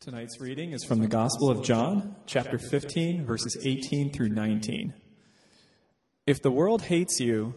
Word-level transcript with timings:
Tonight's 0.00 0.40
reading 0.40 0.72
is 0.72 0.82
from 0.82 1.00
the 1.00 1.06
Gospel 1.06 1.50
of 1.50 1.62
John, 1.62 2.16
chapter 2.24 2.56
15, 2.56 3.26
verses 3.26 3.58
18 3.62 4.10
through 4.10 4.30
19. 4.30 4.94
If 6.26 6.40
the 6.40 6.50
world 6.50 6.80
hates 6.80 7.20
you, 7.20 7.52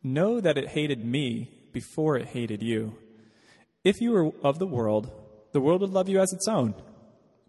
know 0.00 0.40
that 0.40 0.56
it 0.56 0.68
hated 0.68 1.04
me 1.04 1.50
before 1.72 2.16
it 2.16 2.28
hated 2.28 2.62
you. 2.62 2.94
If 3.82 4.00
you 4.00 4.12
were 4.12 4.30
of 4.44 4.60
the 4.60 4.66
world, 4.66 5.10
the 5.50 5.60
world 5.60 5.80
would 5.80 5.90
love 5.90 6.08
you 6.08 6.20
as 6.20 6.32
its 6.32 6.46
own. 6.46 6.76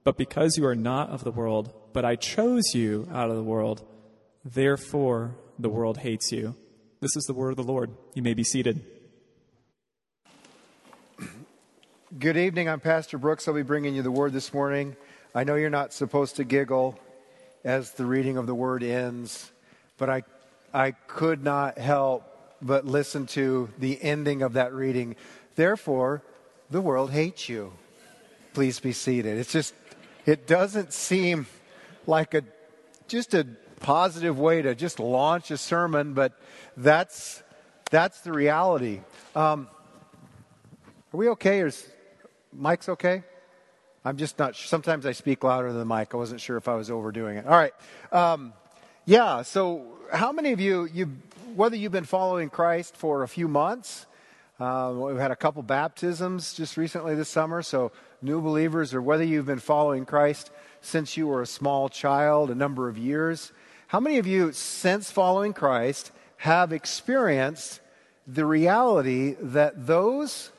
But 0.04 0.18
because 0.18 0.58
you 0.58 0.66
are 0.66 0.74
not 0.74 1.12
of 1.12 1.24
the 1.24 1.32
world, 1.32 1.72
but 1.94 2.04
I 2.04 2.16
chose 2.16 2.74
you 2.74 3.08
out 3.14 3.30
of 3.30 3.36
the 3.36 3.44
world, 3.44 3.86
therefore 4.44 5.36
the 5.60 5.70
world 5.70 6.00
hates 6.00 6.32
you. 6.32 6.56
This 7.02 7.16
is 7.16 7.26
the 7.26 7.36
word 7.36 7.52
of 7.52 7.58
the 7.58 7.72
Lord. 7.72 7.92
You 8.16 8.24
may 8.24 8.34
be 8.34 8.44
seated. 8.44 8.84
Good 12.20 12.38
evening. 12.38 12.70
I'm 12.70 12.80
Pastor 12.80 13.18
Brooks. 13.18 13.48
I'll 13.48 13.55
be 13.55 13.64
bringing 13.64 13.95
you 13.95 14.04
the 14.04 14.11
word 14.11 14.34
this 14.34 14.54
morning. 14.54 14.95
I 15.34 15.45
know 15.45 15.55
you're 15.55 15.71
not 15.71 15.94
supposed 15.94 16.35
to 16.35 16.44
giggle 16.44 16.99
as 17.63 17.94
the 17.94 18.05
reading 18.05 18.38
of 18.38 18.45
the 18.45 18.54
word 18.54 18.84
ends, 18.84 19.52
but 19.98 20.12
I, 20.12 20.23
I 20.71 20.91
could 20.91 21.44
not 21.44 21.80
help 21.80 22.23
but 22.62 22.85
listen 22.85 23.26
to 23.27 23.68
the 23.80 23.99
ending 23.99 24.44
of 24.44 24.54
that 24.54 24.73
reading. 24.73 25.16
Therefore, 25.55 26.21
the 26.70 26.81
world 26.81 27.09
hates 27.09 27.49
you. 27.49 27.73
Please 28.54 28.80
be 28.80 28.91
seated. 28.91 29.40
It's 29.40 29.52
just, 29.52 29.73
it 30.27 30.45
doesn't 30.45 30.93
seem 30.93 31.48
like 32.05 32.35
a, 32.35 32.43
just 33.07 33.34
a 33.34 33.48
positive 33.80 34.38
way 34.38 34.62
to 34.62 34.76
just 34.76 34.99
launch 34.99 35.49
a 35.49 35.57
sermon, 35.57 36.13
but 36.13 36.40
that's, 36.77 37.41
that's 37.90 38.20
the 38.20 38.32
reality. 38.32 38.99
Um, 39.35 39.68
are 41.12 41.18
we 41.18 41.30
okay? 41.30 41.62
Is, 41.62 41.90
Mic's 42.55 42.89
okay? 42.89 43.23
I'm 44.05 44.17
just 44.17 44.38
not 44.38 44.55
sure. 44.55 44.67
Sometimes 44.67 45.05
I 45.05 45.13
speak 45.13 45.43
louder 45.43 45.70
than 45.70 45.80
the 45.80 45.95
mic. 45.95 46.13
I 46.13 46.17
wasn't 46.17 46.41
sure 46.41 46.57
if 46.57 46.67
I 46.67 46.76
was 46.76 46.91
overdoing 46.91 47.38
it. 47.38 47.45
All 47.45 47.57
right. 47.57 47.73
Um, 48.12 48.54
yeah, 49.05 49.41
so 49.41 49.85
how 50.12 50.32
many 50.32 50.51
of 50.51 50.60
you, 50.60 50.85
you, 50.85 51.12
whether 51.55 51.76
you've 51.76 51.91
been 51.91 52.04
following 52.04 52.49
Christ 52.49 52.95
for 52.95 53.23
a 53.23 53.27
few 53.27 53.48
months, 53.48 54.05
uh, 54.60 54.93
we've 54.95 55.18
had 55.18 55.32
a 55.32 55.35
couple 55.35 55.62
baptisms 55.63 56.54
just 56.54 56.77
recently 56.77 57.15
this 57.15 57.29
summer, 57.29 57.62
so 57.62 57.91
new 58.21 58.40
believers, 58.40 58.93
or 58.93 59.01
whether 59.01 59.23
you've 59.23 59.45
been 59.45 59.60
following 59.60 60.05
Christ 60.05 60.51
since 60.82 61.17
you 61.17 61.27
were 61.27 61.41
a 61.41 61.48
small 61.48 61.90
child, 61.90 62.49
a 62.49 62.55
number 62.55 62.88
of 62.88 62.98
years, 62.98 63.51
how 63.88 63.99
many 63.99 64.17
of 64.19 64.25
you, 64.25 64.51
since 64.53 65.12
following 65.12 65.53
Christ, 65.53 66.12
have 66.38 66.72
experienced 66.72 67.81
the 68.25 68.45
reality 68.45 69.35
that 69.40 69.85
those 69.85 70.51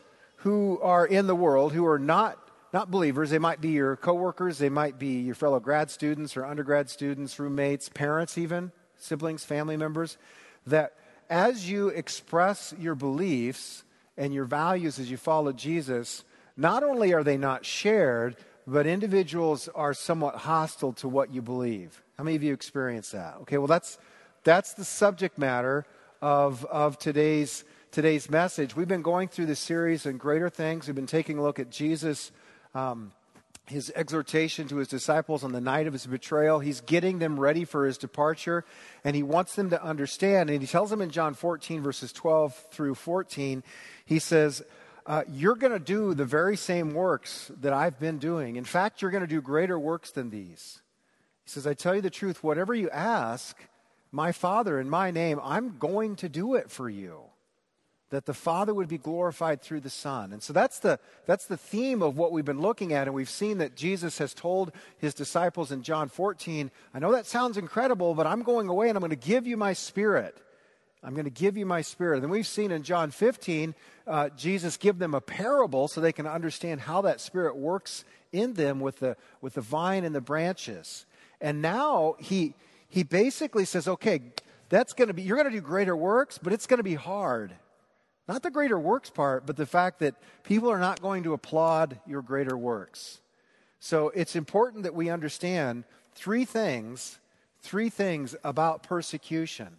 who 0.44 0.78
are 0.82 1.06
in 1.06 1.26
the 1.26 1.34
world 1.34 1.72
who 1.72 1.86
are 1.86 1.98
not 1.98 2.38
not 2.70 2.90
believers. 2.90 3.30
They 3.30 3.38
might 3.38 3.62
be 3.62 3.70
your 3.70 3.96
coworkers. 3.96 4.58
They 4.58 4.68
might 4.68 4.98
be 4.98 5.20
your 5.20 5.34
fellow 5.34 5.58
grad 5.58 5.90
students 5.90 6.36
or 6.36 6.44
undergrad 6.44 6.90
students 6.90 7.38
roommates 7.38 7.88
parents 7.88 8.36
even 8.36 8.70
siblings 8.98 9.42
family 9.42 9.78
members 9.78 10.18
that 10.66 10.96
as 11.30 11.70
you 11.70 11.88
express 11.88 12.74
your 12.78 12.94
beliefs 12.94 13.84
and 14.18 14.34
your 14.34 14.44
values 14.44 14.98
as 14.98 15.10
you 15.10 15.16
follow 15.16 15.52
Jesus 15.52 16.24
not 16.58 16.82
only 16.84 17.14
are 17.14 17.24
they 17.24 17.38
not 17.38 17.64
shared 17.64 18.36
but 18.66 18.86
individuals 18.86 19.68
are 19.74 19.94
somewhat 19.94 20.34
hostile 20.34 20.92
to 20.92 21.08
what 21.08 21.32
you 21.32 21.40
believe. 21.40 22.02
How 22.18 22.24
many 22.24 22.36
of 22.36 22.42
you 22.42 22.52
experience 22.52 23.12
that? 23.12 23.36
Okay 23.42 23.56
well 23.56 23.66
that's 23.66 23.98
that's 24.42 24.74
the 24.74 24.84
subject 24.84 25.38
matter 25.38 25.86
of 26.20 26.66
of 26.66 26.98
today's 26.98 27.64
today's 27.94 28.28
message. 28.28 28.74
We've 28.74 28.88
been 28.88 29.02
going 29.02 29.28
through 29.28 29.46
this 29.46 29.60
series 29.60 30.04
in 30.04 30.16
Greater 30.16 30.50
Things. 30.50 30.88
We've 30.88 30.96
been 30.96 31.06
taking 31.06 31.38
a 31.38 31.42
look 31.44 31.60
at 31.60 31.70
Jesus, 31.70 32.32
um, 32.74 33.12
his 33.66 33.92
exhortation 33.94 34.66
to 34.66 34.78
his 34.78 34.88
disciples 34.88 35.44
on 35.44 35.52
the 35.52 35.60
night 35.60 35.86
of 35.86 35.92
his 35.92 36.04
betrayal. 36.04 36.58
He's 36.58 36.80
getting 36.80 37.20
them 37.20 37.38
ready 37.38 37.64
for 37.64 37.86
his 37.86 37.96
departure, 37.96 38.64
and 39.04 39.14
he 39.14 39.22
wants 39.22 39.54
them 39.54 39.70
to 39.70 39.80
understand. 39.80 40.50
And 40.50 40.60
he 40.60 40.66
tells 40.66 40.90
them 40.90 41.00
in 41.00 41.10
John 41.10 41.34
14, 41.34 41.82
verses 41.82 42.12
12 42.12 42.66
through 42.72 42.96
14, 42.96 43.62
he 44.04 44.18
says, 44.18 44.64
uh, 45.06 45.22
You're 45.30 45.54
going 45.54 45.72
to 45.72 45.78
do 45.78 46.14
the 46.14 46.24
very 46.24 46.56
same 46.56 46.94
works 46.94 47.52
that 47.60 47.72
I've 47.72 48.00
been 48.00 48.18
doing. 48.18 48.56
In 48.56 48.64
fact, 48.64 49.02
you're 49.02 49.12
going 49.12 49.20
to 49.20 49.28
do 49.28 49.40
greater 49.40 49.78
works 49.78 50.10
than 50.10 50.30
these. 50.30 50.82
He 51.44 51.50
says, 51.50 51.64
I 51.64 51.74
tell 51.74 51.94
you 51.94 52.00
the 52.00 52.10
truth, 52.10 52.42
whatever 52.42 52.74
you 52.74 52.90
ask, 52.90 53.56
my 54.10 54.32
Father 54.32 54.80
in 54.80 54.90
my 54.90 55.12
name, 55.12 55.38
I'm 55.44 55.78
going 55.78 56.16
to 56.16 56.28
do 56.28 56.56
it 56.56 56.72
for 56.72 56.90
you 56.90 57.26
that 58.14 58.26
the 58.26 58.34
Father 58.34 58.72
would 58.72 58.88
be 58.88 58.98
glorified 58.98 59.60
through 59.60 59.80
the 59.80 59.90
Son. 59.90 60.32
And 60.32 60.42
so 60.42 60.52
that's 60.52 60.78
the, 60.78 60.98
that's 61.26 61.46
the 61.46 61.56
theme 61.56 62.02
of 62.02 62.16
what 62.16 62.32
we've 62.32 62.44
been 62.44 62.60
looking 62.60 62.92
at. 62.92 63.06
And 63.06 63.14
we've 63.14 63.28
seen 63.28 63.58
that 63.58 63.76
Jesus 63.76 64.18
has 64.18 64.34
told 64.34 64.72
his 64.98 65.14
disciples 65.14 65.72
in 65.72 65.82
John 65.82 66.08
14, 66.08 66.70
I 66.92 66.98
know 66.98 67.12
that 67.12 67.26
sounds 67.26 67.56
incredible, 67.56 68.14
but 68.14 68.26
I'm 68.26 68.42
going 68.42 68.68
away 68.68 68.88
and 68.88 68.96
I'm 68.96 69.00
going 69.00 69.10
to 69.10 69.16
give 69.16 69.46
you 69.46 69.56
my 69.56 69.72
Spirit. 69.72 70.36
I'm 71.02 71.14
going 71.14 71.24
to 71.24 71.30
give 71.30 71.56
you 71.56 71.66
my 71.66 71.82
Spirit. 71.82 72.22
And 72.22 72.30
we've 72.30 72.46
seen 72.46 72.70
in 72.70 72.82
John 72.82 73.10
15, 73.10 73.74
uh, 74.06 74.28
Jesus 74.30 74.76
give 74.76 74.98
them 74.98 75.14
a 75.14 75.20
parable 75.20 75.88
so 75.88 76.00
they 76.00 76.12
can 76.12 76.26
understand 76.26 76.80
how 76.80 77.02
that 77.02 77.20
Spirit 77.20 77.56
works 77.56 78.04
in 78.32 78.54
them 78.54 78.80
with 78.80 79.00
the, 79.00 79.16
with 79.40 79.54
the 79.54 79.60
vine 79.60 80.04
and 80.04 80.14
the 80.14 80.20
branches. 80.20 81.04
And 81.40 81.60
now 81.60 82.16
he, 82.18 82.54
he 82.88 83.02
basically 83.02 83.64
says, 83.64 83.86
okay, 83.86 84.20
that's 84.68 84.92
going 84.92 85.08
to 85.08 85.14
be, 85.14 85.22
you're 85.22 85.36
going 85.36 85.50
to 85.50 85.56
do 85.56 85.60
greater 85.60 85.96
works, 85.96 86.38
but 86.38 86.52
it's 86.52 86.66
going 86.66 86.78
to 86.78 86.84
be 86.84 86.94
hard. 86.94 87.54
Not 88.26 88.42
the 88.42 88.50
greater 88.50 88.78
works 88.78 89.10
part, 89.10 89.46
but 89.46 89.56
the 89.56 89.66
fact 89.66 89.98
that 89.98 90.14
people 90.44 90.70
are 90.70 90.78
not 90.78 91.02
going 91.02 91.24
to 91.24 91.34
applaud 91.34 91.98
your 92.06 92.22
greater 92.22 92.56
works. 92.56 93.20
So 93.80 94.08
it's 94.10 94.34
important 94.34 94.84
that 94.84 94.94
we 94.94 95.10
understand 95.10 95.84
three 96.14 96.46
things, 96.46 97.18
three 97.60 97.90
things 97.90 98.34
about 98.42 98.82
persecution. 98.82 99.76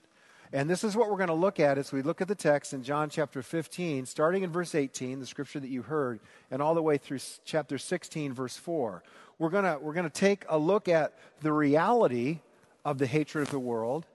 And 0.53 0.69
this 0.69 0.84
is 0.84 0.95
what 0.95 1.09
we're 1.09 1.17
going 1.17 1.28
to 1.28 1.34
look 1.34 1.59
at 1.59 1.79
as 1.79 1.91
we 1.91 2.03
look 2.03 2.22
at 2.22 2.28
the 2.28 2.35
text 2.35 2.72
in 2.72 2.84
John 2.84 3.09
chapter 3.09 3.41
15, 3.41 4.05
starting 4.05 4.44
in 4.44 4.51
verse 4.51 4.75
18, 4.75 5.19
the 5.19 5.25
scripture 5.25 5.59
that 5.59 5.69
you 5.69 5.81
heard, 5.81 6.19
and 6.51 6.61
all 6.61 6.75
the 6.75 6.84
way 6.84 6.97
through 6.97 7.19
chapter 7.45 7.79
16, 7.79 8.31
verse 8.31 8.55
4. 8.55 9.03
We're 9.39 9.50
going 9.50 9.66
to, 9.66 9.79
we're 9.81 9.94
going 9.94 10.05
to 10.05 10.09
take 10.09 10.45
a 10.47 10.57
look 10.57 10.88
at 10.88 11.17
the 11.41 11.51
reality 11.51 12.41
of 12.85 13.00
the 13.00 13.07
hatred 13.07 13.41
of 13.41 13.51
the 13.51 13.59
world 13.59 14.05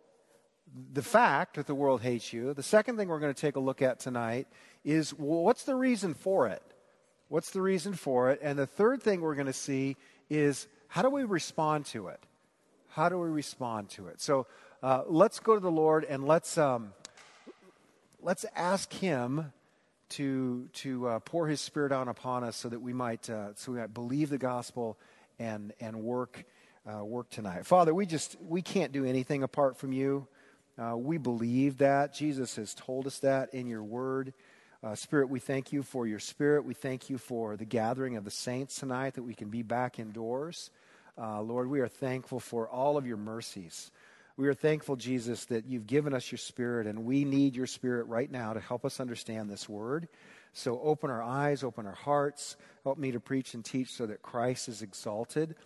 the 0.93 1.03
fact 1.03 1.57
that 1.57 1.67
the 1.67 1.75
world 1.75 2.03
hates 2.03 2.33
you. 2.33 2.55
The 2.55 2.63
second 2.63 2.97
thing 2.97 3.09
we're 3.09 3.19
going 3.19 3.35
to 3.35 3.41
take 3.41 3.57
a 3.57 3.61
look 3.61 3.83
at 3.83 4.01
tonight 4.01 4.47
is 4.85 5.13
well, 5.15 5.43
what's 5.43 5.65
the 5.65 5.75
reason 5.75 6.15
for 6.15 6.49
it? 6.49 6.63
What's 7.29 7.51
the 7.51 7.63
reason 7.63 7.95
for 7.95 8.31
it? 8.31 8.41
And 8.43 8.59
the 8.59 8.67
third 8.67 9.03
thing 9.03 9.21
we're 9.21 9.35
going 9.35 9.47
to 9.47 9.53
see 9.53 9.97
is 10.29 10.67
how 10.89 11.03
do 11.03 11.11
we 11.11 11.25
respond 11.25 11.87
to 11.87 12.09
it? 12.09 12.21
How 12.89 13.09
do 13.09 13.19
we 13.19 13.29
respond 13.29 13.89
to 13.91 14.09
it? 14.09 14.21
So 14.21 14.47
uh, 14.83 15.03
let's 15.07 15.39
go 15.39 15.55
to 15.55 15.61
the 15.61 15.71
Lord 15.71 16.05
and 16.05 16.27
let's 16.27 16.59
um, 16.59 16.93
let's 18.21 18.45
ask 18.57 18.93
Him 18.93 19.53
to 20.11 20.69
to 20.73 21.07
uh, 21.07 21.19
pour 21.21 21.47
His 21.47 21.61
Spirit 21.61 21.93
out 21.93 22.09
upon 22.09 22.43
us 22.43 22.57
so 22.57 22.69
that 22.69 22.81
we 22.81 22.93
might 22.93 23.31
uh, 23.31 23.55
so 23.55 23.73
we 23.73 23.79
might 23.79 23.95
believe 23.95 24.31
the 24.31 24.39
gospel 24.39 24.99
and 25.39 25.73
and 25.81 26.03
work 26.03 26.45
uh, 26.85 27.05
work 27.05 27.31
tonight. 27.31 27.67
Father, 27.67 27.95
we 27.95 28.07
just 28.07 28.37
we 28.41 28.63
can't 28.63 28.91
do 28.91 29.05
anything 29.05 29.43
apart 29.43 29.77
from 29.77 29.93
you. 29.93 30.27
Uh, 30.81 30.97
we 30.97 31.19
believe 31.19 31.79
that. 31.79 32.15
Jesus 32.15 32.57
has 32.57 32.75
told 32.75 33.07
us 33.07 33.19
that 33.19 33.53
in 33.53 33.67
your 33.67 33.83
word. 33.83 34.33
Uh, 34.83 34.95
Spirit, 34.95 35.29
we 35.29 35.39
thank 35.39 35.75
you 35.75 35.83
for 35.83 36.07
your 36.07 36.19
spirit. 36.19 36.65
We 36.65 36.73
thank 36.73 37.11
you 37.11 37.19
for 37.19 37.55
the 37.59 37.67
gathering 37.67 38.17
of 38.17 38.25
the 38.25 38.31
saints 38.31 38.77
tonight 38.77 39.15
that 39.15 39.23
we 39.23 39.35
can 39.35 39.51
be 39.51 39.61
back 39.63 39.99
indoors. 39.99 40.71
Uh, 41.21 41.43
Lord, 41.43 41.69
we 41.69 41.81
are 41.81 41.89
thankful 41.89 42.41
for 42.41 42.67
all 42.67 42.97
of 42.97 43.07
your 43.07 43.19
mercies. 43.19 43.91
We 44.39 44.49
are 44.49 44.55
thankful, 44.55 44.97
Jesus, 44.97 45.45
that 45.47 45.67
you've 45.67 45.87
given 45.87 46.15
us 46.15 46.33
your 46.33 46.39
spirit, 46.39 46.87
and 46.87 47.05
we 47.05 47.27
need 47.27 47.57
your 47.57 47.67
spirit 47.67 48.07
right 48.07 48.31
now 48.31 48.55
to 48.55 48.61
help 48.61 48.87
us 48.87 49.01
understand 49.01 49.51
this 49.51 49.69
word. 49.69 50.09
So 50.55 50.81
open 50.83 51.11
our 51.11 51.23
eyes, 51.23 51.63
open 51.63 51.85
our 51.85 51.93
hearts. 51.93 52.57
Help 52.85 52.97
me 52.97 53.13
to 53.13 53.21
preach 53.21 53.53
and 53.53 53.63
teach 53.63 53.93
so 53.93 54.07
that 54.07 54.23
Christ 54.23 54.67
is 54.67 54.81
exalted, 54.81 55.57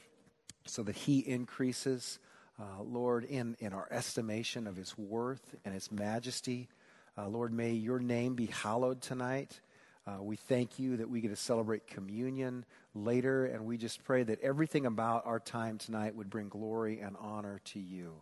so 0.66 0.82
that 0.82 0.96
he 0.96 1.20
increases 1.20 2.18
uh, 2.60 2.82
Lord, 2.82 3.24
in, 3.24 3.56
in 3.58 3.72
our 3.72 3.88
estimation 3.90 4.66
of 4.66 4.76
his 4.76 4.96
worth 4.96 5.54
and 5.64 5.74
his 5.74 5.90
majesty. 5.90 6.68
Uh, 7.16 7.28
Lord, 7.28 7.52
may 7.52 7.72
your 7.72 7.98
name 7.98 8.34
be 8.34 8.46
hallowed 8.46 9.00
tonight. 9.00 9.60
Uh, 10.06 10.22
we 10.22 10.36
thank 10.36 10.78
you 10.78 10.98
that 10.98 11.08
we 11.08 11.20
get 11.20 11.30
to 11.30 11.36
celebrate 11.36 11.86
communion 11.86 12.64
later, 12.94 13.46
and 13.46 13.64
we 13.64 13.78
just 13.78 14.04
pray 14.04 14.22
that 14.22 14.40
everything 14.42 14.86
about 14.86 15.24
our 15.26 15.40
time 15.40 15.78
tonight 15.78 16.14
would 16.14 16.28
bring 16.28 16.48
glory 16.48 17.00
and 17.00 17.16
honor 17.18 17.60
to 17.64 17.80
you. 17.80 18.12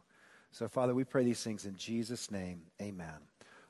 So, 0.52 0.68
Father, 0.68 0.94
we 0.94 1.04
pray 1.04 1.24
these 1.24 1.42
things 1.42 1.66
in 1.66 1.76
Jesus' 1.76 2.30
name. 2.30 2.62
Amen. 2.80 3.18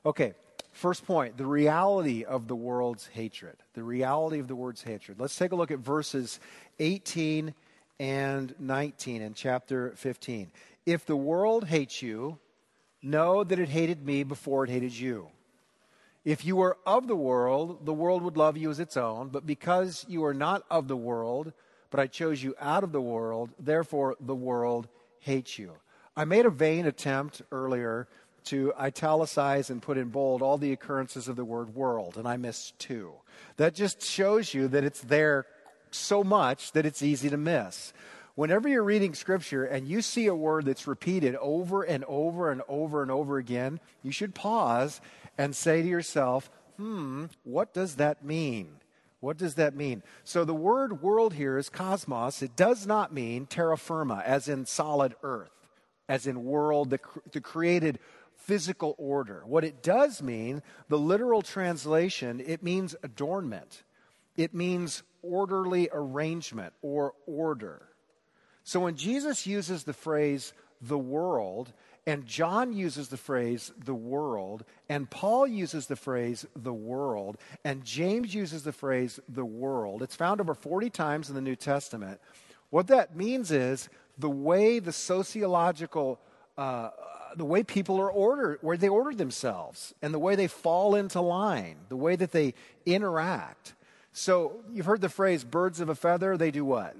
Okay, 0.05 0.33
first 0.73 1.05
point 1.05 1.37
the 1.37 1.45
reality 1.45 2.23
of 2.23 2.47
the 2.47 2.55
world's 2.55 3.07
hatred. 3.07 3.55
The 3.73 3.83
reality 3.83 4.39
of 4.39 4.47
the 4.47 4.55
world's 4.55 4.83
hatred. 4.83 5.19
Let's 5.19 5.35
take 5.35 5.51
a 5.51 5.55
look 5.55 5.71
at 5.71 5.79
verses 5.79 6.39
18 6.79 7.53
and 7.99 8.53
19 8.59 9.21
in 9.21 9.33
chapter 9.33 9.93
15. 9.95 10.51
If 10.85 11.05
the 11.05 11.15
world 11.15 11.67
hates 11.67 12.01
you, 12.01 12.39
know 13.01 13.43
that 13.43 13.59
it 13.59 13.69
hated 13.69 14.05
me 14.05 14.23
before 14.23 14.63
it 14.63 14.69
hated 14.69 14.93
you. 14.93 15.27
If 16.25 16.45
you 16.45 16.55
were 16.55 16.77
of 16.85 17.07
the 17.07 17.15
world, 17.15 17.85
the 17.85 17.93
world 17.93 18.23
would 18.23 18.37
love 18.37 18.55
you 18.55 18.69
as 18.69 18.79
its 18.79 18.95
own, 18.95 19.29
but 19.29 19.45
because 19.45 20.05
you 20.07 20.23
are 20.23 20.33
not 20.33 20.63
of 20.71 20.87
the 20.87 20.95
world, 20.95 21.51
but 21.89 21.99
I 21.99 22.07
chose 22.07 22.41
you 22.41 22.55
out 22.59 22.83
of 22.83 22.93
the 22.93 23.01
world. 23.01 23.51
Therefore, 23.59 24.15
the 24.19 24.35
world 24.35 24.87
hates 25.19 25.59
you. 25.59 25.73
I 26.15 26.25
made 26.25 26.45
a 26.45 26.49
vain 26.49 26.85
attempt 26.85 27.41
earlier 27.51 28.07
to 28.45 28.73
italicize 28.79 29.69
and 29.69 29.81
put 29.81 29.97
in 29.97 30.09
bold 30.09 30.41
all 30.41 30.57
the 30.57 30.71
occurrences 30.71 31.27
of 31.27 31.35
the 31.35 31.45
word 31.45 31.75
world, 31.75 32.17
and 32.17 32.27
I 32.27 32.37
missed 32.37 32.77
two. 32.79 33.13
That 33.57 33.73
just 33.73 34.01
shows 34.01 34.53
you 34.53 34.67
that 34.69 34.83
it's 34.83 35.01
there 35.01 35.45
so 35.93 36.23
much 36.23 36.71
that 36.73 36.85
it's 36.85 37.01
easy 37.01 37.29
to 37.29 37.37
miss. 37.37 37.93
Whenever 38.35 38.67
you're 38.67 38.83
reading 38.83 39.13
scripture 39.13 39.63
and 39.63 39.87
you 39.87 40.01
see 40.01 40.25
a 40.27 40.35
word 40.35 40.65
that's 40.65 40.87
repeated 40.87 41.35
over 41.35 41.83
and 41.83 42.03
over 42.05 42.51
and 42.51 42.61
over 42.67 43.03
and 43.03 43.11
over 43.11 43.37
again, 43.37 43.79
you 44.01 44.11
should 44.11 44.33
pause 44.33 45.01
and 45.37 45.55
say 45.55 45.81
to 45.81 45.87
yourself, 45.87 46.49
hmm, 46.77 47.25
what 47.43 47.73
does 47.73 47.95
that 47.95 48.25
mean? 48.25 48.77
What 49.19 49.37
does 49.37 49.55
that 49.55 49.75
mean? 49.75 50.03
So 50.23 50.43
the 50.43 50.53
word 50.53 51.01
world 51.01 51.35
here 51.35 51.57
is 51.57 51.69
cosmos. 51.69 52.41
It 52.41 52.55
does 52.55 52.85
not 52.85 53.13
mean 53.13 53.45
terra 53.45 53.77
firma, 53.77 54.21
as 54.25 54.49
in 54.49 54.65
solid 54.65 55.15
earth, 55.23 55.51
as 56.09 56.27
in 56.27 56.43
world, 56.43 56.89
the, 56.89 56.99
the 57.31 57.39
created 57.39 57.99
physical 58.35 58.95
order. 58.97 59.43
What 59.45 59.63
it 59.63 59.81
does 59.81 60.21
mean, 60.21 60.61
the 60.89 60.97
literal 60.97 61.41
translation, 61.41 62.41
it 62.45 62.63
means 62.63 62.95
adornment. 63.01 63.83
It 64.35 64.53
means 64.53 65.03
orderly 65.23 65.89
arrangement 65.91 66.73
or 66.81 67.13
order. 67.25 67.81
So 68.63 68.79
when 68.79 68.95
Jesus 68.95 69.47
uses 69.47 69.83
the 69.83 69.93
phrase 69.93 70.53
the 70.81 70.97
world, 70.97 71.73
and 72.05 72.25
John 72.25 72.73
uses 72.73 73.07
the 73.07 73.17
phrase 73.17 73.71
the 73.83 73.93
world, 73.93 74.65
and 74.89 75.09
Paul 75.09 75.47
uses 75.47 75.87
the 75.87 75.95
phrase 75.95 76.45
the 76.55 76.73
world, 76.73 77.37
and 77.63 77.83
James 77.83 78.35
uses 78.35 78.63
the 78.63 78.73
phrase 78.73 79.19
the 79.29 79.45
world. 79.45 80.01
It's 80.01 80.15
found 80.15 80.41
over 80.41 80.53
40 80.53 80.89
times 80.89 81.29
in 81.29 81.35
the 81.35 81.41
New 81.41 81.55
Testament. 81.55 82.19
What 82.69 82.87
that 82.87 83.15
means 83.15 83.51
is 83.51 83.87
the 84.17 84.29
way 84.29 84.79
the 84.79 84.91
sociological, 84.91 86.19
uh, 86.57 86.89
the 87.35 87.45
way 87.45 87.63
people 87.63 87.99
are 88.01 88.11
ordered, 88.11 88.59
where 88.61 88.77
they 88.77 88.89
order 88.89 89.15
themselves, 89.15 89.93
and 90.01 90.13
the 90.13 90.19
way 90.19 90.35
they 90.35 90.47
fall 90.47 90.95
into 90.95 91.21
line, 91.21 91.77
the 91.87 91.95
way 91.95 92.15
that 92.15 92.31
they 92.31 92.53
interact. 92.85 93.75
So 94.13 94.61
you've 94.71 94.85
heard 94.85 95.01
the 95.01 95.09
phrase 95.09 95.43
birds 95.43 95.79
of 95.79 95.89
a 95.89 95.95
feather, 95.95 96.37
they 96.37 96.51
do 96.51 96.63
what? 96.63 96.95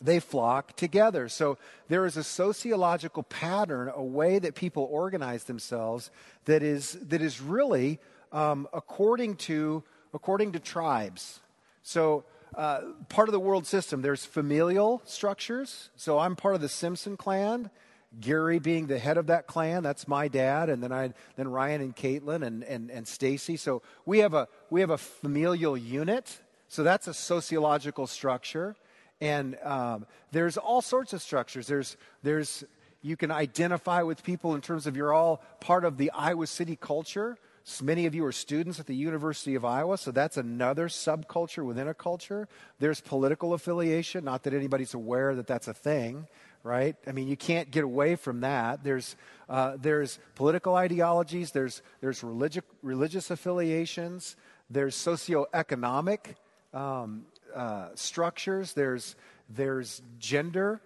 they 0.00 0.18
flock 0.18 0.74
together. 0.76 1.28
So 1.28 1.58
there 1.88 2.06
is 2.06 2.16
a 2.16 2.24
sociological 2.24 3.22
pattern, 3.22 3.92
a 3.94 4.02
way 4.02 4.38
that 4.38 4.54
people 4.54 4.88
organize 4.90 5.44
themselves 5.44 6.10
that 6.46 6.62
is, 6.62 6.92
that 7.08 7.20
is 7.20 7.40
really 7.40 7.98
um, 8.32 8.66
according, 8.72 9.36
to, 9.36 9.82
according 10.14 10.52
to 10.52 10.58
tribes. 10.58 11.40
So 11.82 12.24
uh, 12.54 12.80
part 13.08 13.28
of 13.28 13.32
the 13.32 13.40
world 13.40 13.66
system, 13.66 14.00
there's 14.00 14.24
familial 14.24 15.02
structures. 15.04 15.90
So 15.96 16.18
I'm 16.18 16.34
part 16.34 16.54
of 16.54 16.60
the 16.60 16.68
Simpson 16.68 17.16
clan. 17.16 17.70
Gary 18.18 18.58
being 18.58 18.86
the 18.86 18.98
head 18.98 19.18
of 19.18 19.28
that 19.28 19.46
clan, 19.46 19.82
that's 19.82 20.08
my 20.08 20.26
dad, 20.26 20.68
and 20.68 20.82
then 20.82 20.92
I, 20.92 21.12
then 21.36 21.48
Ryan 21.48 21.80
and 21.80 21.94
Caitlin 21.94 22.44
and, 22.44 22.64
and, 22.64 22.90
and 22.90 23.06
Stacy. 23.06 23.56
So 23.56 23.82
we 24.04 24.18
have 24.18 24.34
a 24.34 24.48
we 24.70 24.80
have 24.80 24.90
a 24.90 24.98
familial 24.98 25.76
unit. 25.76 26.40
So 26.70 26.84
that's 26.84 27.08
a 27.08 27.14
sociological 27.14 28.06
structure. 28.06 28.76
And 29.20 29.58
um, 29.64 30.06
there's 30.30 30.56
all 30.56 30.80
sorts 30.80 31.12
of 31.12 31.20
structures. 31.20 31.66
There's, 31.66 31.96
there's, 32.22 32.64
you 33.02 33.16
can 33.16 33.32
identify 33.32 34.02
with 34.02 34.22
people 34.22 34.54
in 34.54 34.60
terms 34.60 34.86
of 34.86 34.96
you're 34.96 35.12
all 35.12 35.42
part 35.58 35.84
of 35.84 35.96
the 35.96 36.12
Iowa 36.12 36.46
City 36.46 36.76
culture. 36.76 37.36
Many 37.82 38.06
of 38.06 38.14
you 38.14 38.24
are 38.24 38.32
students 38.32 38.80
at 38.80 38.86
the 38.86 38.94
University 38.94 39.56
of 39.56 39.64
Iowa, 39.64 39.98
so 39.98 40.12
that's 40.12 40.36
another 40.36 40.88
subculture 40.88 41.64
within 41.64 41.88
a 41.88 41.94
culture. 41.94 42.48
There's 42.78 43.00
political 43.00 43.52
affiliation, 43.52 44.24
not 44.24 44.44
that 44.44 44.54
anybody's 44.54 44.94
aware 44.94 45.34
that 45.34 45.46
that's 45.46 45.68
a 45.68 45.74
thing, 45.74 46.26
right? 46.62 46.96
I 47.06 47.12
mean, 47.12 47.28
you 47.28 47.36
can't 47.36 47.70
get 47.70 47.84
away 47.84 48.16
from 48.16 48.40
that. 48.40 48.84
There's, 48.84 49.16
uh, 49.48 49.76
there's 49.80 50.18
political 50.34 50.74
ideologies, 50.74 51.52
there's, 51.52 51.82
there's 52.00 52.20
religi- 52.22 52.62
religious 52.82 53.30
affiliations, 53.30 54.36
there's 54.68 54.94
socioeconomic 54.94 56.36
um, 56.72 57.24
uh, 57.54 57.88
structures, 57.94 58.74
there's, 58.74 59.16
there's 59.48 60.02
gender, 60.18 60.80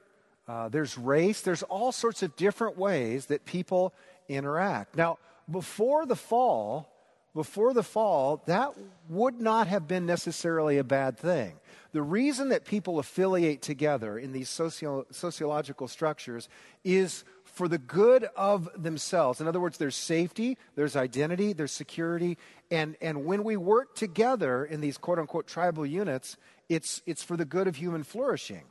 uh, 0.48 0.68
there's 0.68 0.96
race, 0.96 1.40
there's 1.40 1.62
all 1.64 1.92
sorts 1.92 2.22
of 2.22 2.36
different 2.36 2.78
ways 2.78 3.26
that 3.26 3.44
people 3.44 3.92
interact. 4.28 4.96
Now, 4.96 5.18
before 5.50 6.06
the 6.06 6.16
fall, 6.16 6.88
before 7.34 7.74
the 7.74 7.82
fall, 7.82 8.42
that 8.46 8.72
would 9.08 9.40
not 9.40 9.66
have 9.66 9.88
been 9.88 10.06
necessarily 10.06 10.78
a 10.78 10.84
bad 10.84 11.18
thing. 11.18 11.54
The 11.94 12.02
reason 12.02 12.48
that 12.48 12.64
people 12.64 12.98
affiliate 12.98 13.62
together 13.62 14.18
in 14.18 14.32
these 14.32 14.50
socio- 14.50 15.06
sociological 15.12 15.86
structures 15.86 16.48
is 16.82 17.22
for 17.44 17.68
the 17.68 17.78
good 17.78 18.24
of 18.36 18.68
themselves. 18.76 19.40
In 19.40 19.46
other 19.46 19.60
words, 19.60 19.78
there's 19.78 19.94
safety, 19.94 20.58
there's 20.74 20.96
identity, 20.96 21.52
there's 21.52 21.70
security, 21.70 22.36
and, 22.68 22.96
and 23.00 23.24
when 23.24 23.44
we 23.44 23.56
work 23.56 23.94
together 23.94 24.64
in 24.64 24.80
these 24.80 24.98
quote 24.98 25.20
unquote 25.20 25.46
tribal 25.46 25.86
units, 25.86 26.36
it's, 26.68 27.00
it's 27.06 27.22
for 27.22 27.36
the 27.36 27.44
good 27.44 27.68
of 27.68 27.76
human 27.76 28.02
flourishing. 28.02 28.64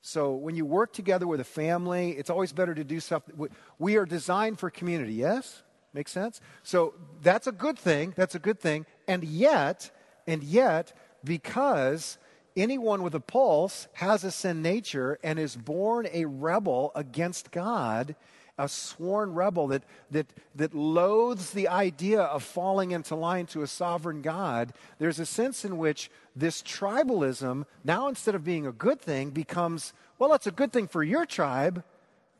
So 0.00 0.34
when 0.34 0.54
you 0.54 0.64
work 0.64 0.92
together 0.92 1.26
with 1.26 1.40
a 1.40 1.44
family, 1.44 2.12
it's 2.12 2.30
always 2.30 2.52
better 2.52 2.72
to 2.76 2.84
do 2.84 3.00
something. 3.00 3.48
We 3.80 3.96
are 3.96 4.06
designed 4.06 4.60
for 4.60 4.70
community, 4.70 5.14
yes? 5.14 5.64
Makes 5.92 6.12
sense? 6.12 6.40
So 6.62 6.94
that's 7.20 7.48
a 7.48 7.52
good 7.52 7.80
thing. 7.80 8.14
That's 8.16 8.36
a 8.36 8.38
good 8.38 8.60
thing. 8.60 8.86
And 9.08 9.24
yet, 9.24 9.90
and 10.28 10.44
yet, 10.44 10.92
because 11.24 12.16
anyone 12.56 13.02
with 13.02 13.14
a 13.14 13.20
pulse 13.20 13.88
has 13.94 14.24
a 14.24 14.30
sin 14.30 14.62
nature 14.62 15.18
and 15.22 15.38
is 15.38 15.56
born 15.56 16.06
a 16.12 16.24
rebel 16.24 16.92
against 16.94 17.50
God, 17.50 18.14
a 18.56 18.68
sworn 18.68 19.34
rebel 19.34 19.68
that, 19.68 19.82
that, 20.10 20.26
that 20.54 20.74
loathes 20.74 21.50
the 21.50 21.68
idea 21.68 22.20
of 22.20 22.42
falling 22.42 22.92
into 22.92 23.14
line 23.14 23.46
to 23.46 23.62
a 23.62 23.66
sovereign 23.66 24.22
God, 24.22 24.72
there's 24.98 25.18
a 25.18 25.26
sense 25.26 25.64
in 25.64 25.78
which 25.78 26.10
this 26.36 26.62
tribalism, 26.62 27.64
now 27.82 28.08
instead 28.08 28.34
of 28.34 28.44
being 28.44 28.66
a 28.66 28.72
good 28.72 29.00
thing, 29.00 29.30
becomes, 29.30 29.92
well, 30.18 30.34
it's 30.34 30.46
a 30.46 30.52
good 30.52 30.72
thing 30.72 30.86
for 30.86 31.02
your 31.02 31.26
tribe, 31.26 31.82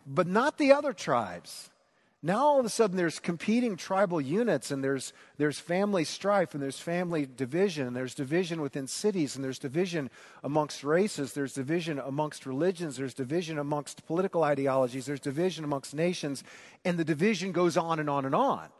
but 0.06 0.26
not 0.26 0.58
the 0.58 0.72
other 0.72 0.92
tribes. 0.92 1.70
Now 2.26 2.46
all 2.46 2.58
of 2.58 2.64
a 2.64 2.70
sudden 2.70 2.96
there's 2.96 3.18
competing 3.18 3.76
tribal 3.76 4.18
units 4.18 4.70
and 4.70 4.82
there's, 4.82 5.12
there's 5.36 5.58
family 5.58 6.04
strife 6.04 6.54
and 6.54 6.62
there's 6.62 6.78
family 6.78 7.26
division 7.26 7.86
and 7.86 7.94
there's 7.94 8.14
division 8.14 8.62
within 8.62 8.86
cities 8.86 9.36
and 9.36 9.44
there's 9.44 9.58
division 9.58 10.08
amongst 10.42 10.82
races, 10.84 11.34
there's 11.34 11.52
division 11.52 11.98
amongst 11.98 12.46
religions, 12.46 12.96
there's 12.96 13.12
division 13.12 13.58
amongst 13.58 14.06
political 14.06 14.42
ideologies, 14.42 15.04
there's 15.04 15.20
division 15.20 15.64
amongst 15.64 15.94
nations, 15.94 16.42
and 16.82 16.96
the 16.96 17.04
division 17.04 17.52
goes 17.52 17.76
on 17.76 18.00
and 18.00 18.08
on 18.08 18.24
and 18.24 18.34
on. 18.34 18.70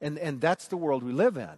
And, 0.00 0.16
and 0.16 0.40
that's 0.40 0.68
the 0.68 0.76
world 0.76 1.02
we 1.02 1.10
live 1.10 1.36
in. 1.36 1.50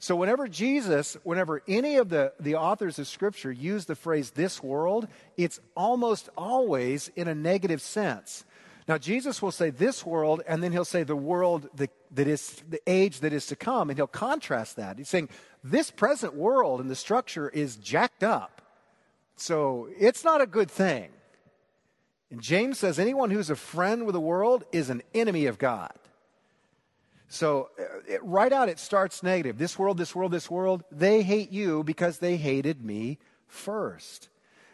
So 0.00 0.16
whenever 0.16 0.48
Jesus, 0.48 1.16
whenever 1.22 1.62
any 1.68 1.94
of 1.94 2.08
the, 2.08 2.32
the 2.40 2.56
authors 2.56 2.98
of 2.98 3.06
Scripture 3.06 3.52
use 3.52 3.84
the 3.84 3.94
phrase 3.94 4.32
this 4.32 4.60
world, 4.60 5.06
it's 5.36 5.60
almost 5.76 6.28
always 6.36 7.06
in 7.14 7.28
a 7.28 7.36
negative 7.36 7.80
sense. 7.80 8.44
Now, 8.88 8.98
Jesus 8.98 9.40
will 9.40 9.52
say 9.52 9.70
this 9.70 10.04
world, 10.04 10.42
and 10.46 10.62
then 10.62 10.72
he'll 10.72 10.84
say 10.84 11.04
the 11.04 11.14
world 11.14 11.68
that, 11.76 11.90
that 12.10 12.26
is 12.26 12.62
the 12.68 12.80
age 12.86 13.20
that 13.20 13.32
is 13.32 13.46
to 13.46 13.56
come, 13.56 13.90
and 13.90 13.98
he'll 13.98 14.06
contrast 14.06 14.76
that. 14.76 14.98
He's 14.98 15.08
saying 15.08 15.28
this 15.62 15.90
present 15.90 16.34
world 16.34 16.80
and 16.80 16.90
the 16.90 16.96
structure 16.96 17.48
is 17.48 17.76
jacked 17.76 18.24
up. 18.24 18.62
So 19.36 19.88
it's 19.98 20.24
not 20.24 20.40
a 20.40 20.46
good 20.46 20.70
thing. 20.70 21.10
And 22.30 22.40
James 22.40 22.78
says 22.78 22.98
anyone 22.98 23.30
who's 23.30 23.50
a 23.50 23.56
friend 23.56 24.04
with 24.04 24.14
the 24.14 24.20
world 24.20 24.64
is 24.72 24.90
an 24.90 25.02
enemy 25.14 25.46
of 25.46 25.58
God. 25.58 25.92
So 27.28 27.70
uh, 27.78 27.82
it, 28.06 28.22
right 28.22 28.52
out, 28.52 28.68
it 28.68 28.78
starts 28.78 29.22
negative. 29.22 29.58
This 29.58 29.78
world, 29.78 29.96
this 29.96 30.14
world, 30.14 30.32
this 30.32 30.50
world, 30.50 30.84
they 30.90 31.22
hate 31.22 31.50
you 31.50 31.84
because 31.84 32.18
they 32.18 32.36
hated 32.36 32.84
me 32.84 33.18
first. 33.46 34.28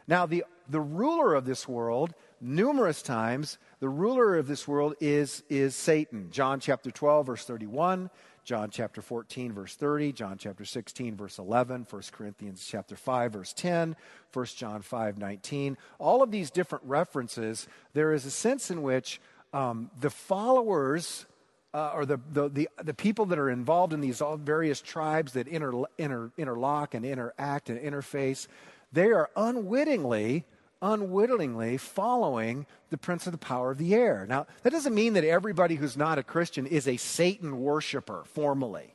Now, 0.08 0.24
the, 0.24 0.44
the 0.70 0.80
ruler 0.80 1.34
of 1.34 1.44
this 1.44 1.68
world, 1.68 2.14
numerous 2.40 3.02
times, 3.02 3.58
the 3.78 3.90
ruler 3.90 4.36
of 4.36 4.48
this 4.48 4.66
world 4.66 4.94
is, 5.00 5.42
is 5.50 5.76
Satan. 5.76 6.28
John 6.30 6.60
chapter 6.60 6.90
12, 6.90 7.26
verse 7.26 7.44
31, 7.44 8.08
John 8.42 8.70
chapter 8.70 9.02
14, 9.02 9.52
verse 9.52 9.74
30, 9.74 10.12
John 10.12 10.38
chapter 10.38 10.64
16, 10.64 11.14
verse 11.14 11.38
11, 11.38 11.86
1 11.90 12.02
Corinthians 12.10 12.66
chapter 12.66 12.96
5, 12.96 13.32
verse 13.34 13.52
10, 13.52 13.94
1 14.32 14.46
John 14.56 14.80
5, 14.80 15.18
19. 15.18 15.76
All 15.98 16.22
of 16.22 16.30
these 16.30 16.50
different 16.50 16.84
references, 16.86 17.68
there 17.92 18.14
is 18.14 18.24
a 18.24 18.30
sense 18.30 18.70
in 18.70 18.80
which 18.80 19.20
um, 19.52 19.90
the 20.00 20.10
followers 20.10 21.26
uh, 21.74 21.92
or 21.94 22.06
the, 22.06 22.18
the, 22.32 22.48
the, 22.48 22.68
the, 22.82 22.94
people 22.94 23.26
that 23.26 23.38
are 23.38 23.50
involved 23.50 23.92
in 23.92 24.00
these 24.00 24.22
various 24.38 24.80
tribes 24.80 25.34
that 25.34 25.46
inter, 25.46 25.84
inter, 25.98 26.30
interlock 26.38 26.94
and 26.94 27.04
interact 27.04 27.68
and 27.68 27.78
interface, 27.78 28.46
they 28.92 29.06
are 29.06 29.30
unwittingly 29.36 30.44
unwittingly 30.80 31.76
following 31.76 32.66
the 32.90 32.98
prince 32.98 33.26
of 33.26 33.32
the 33.32 33.38
power 33.38 33.72
of 33.72 33.78
the 33.78 33.94
air. 33.94 34.26
Now, 34.28 34.46
that 34.62 34.70
doesn't 34.70 34.94
mean 34.94 35.14
that 35.14 35.24
everybody 35.24 35.74
who's 35.74 35.96
not 35.96 36.18
a 36.18 36.22
Christian 36.22 36.66
is 36.66 36.86
a 36.86 36.96
Satan 36.96 37.60
worshiper 37.60 38.24
formally. 38.26 38.94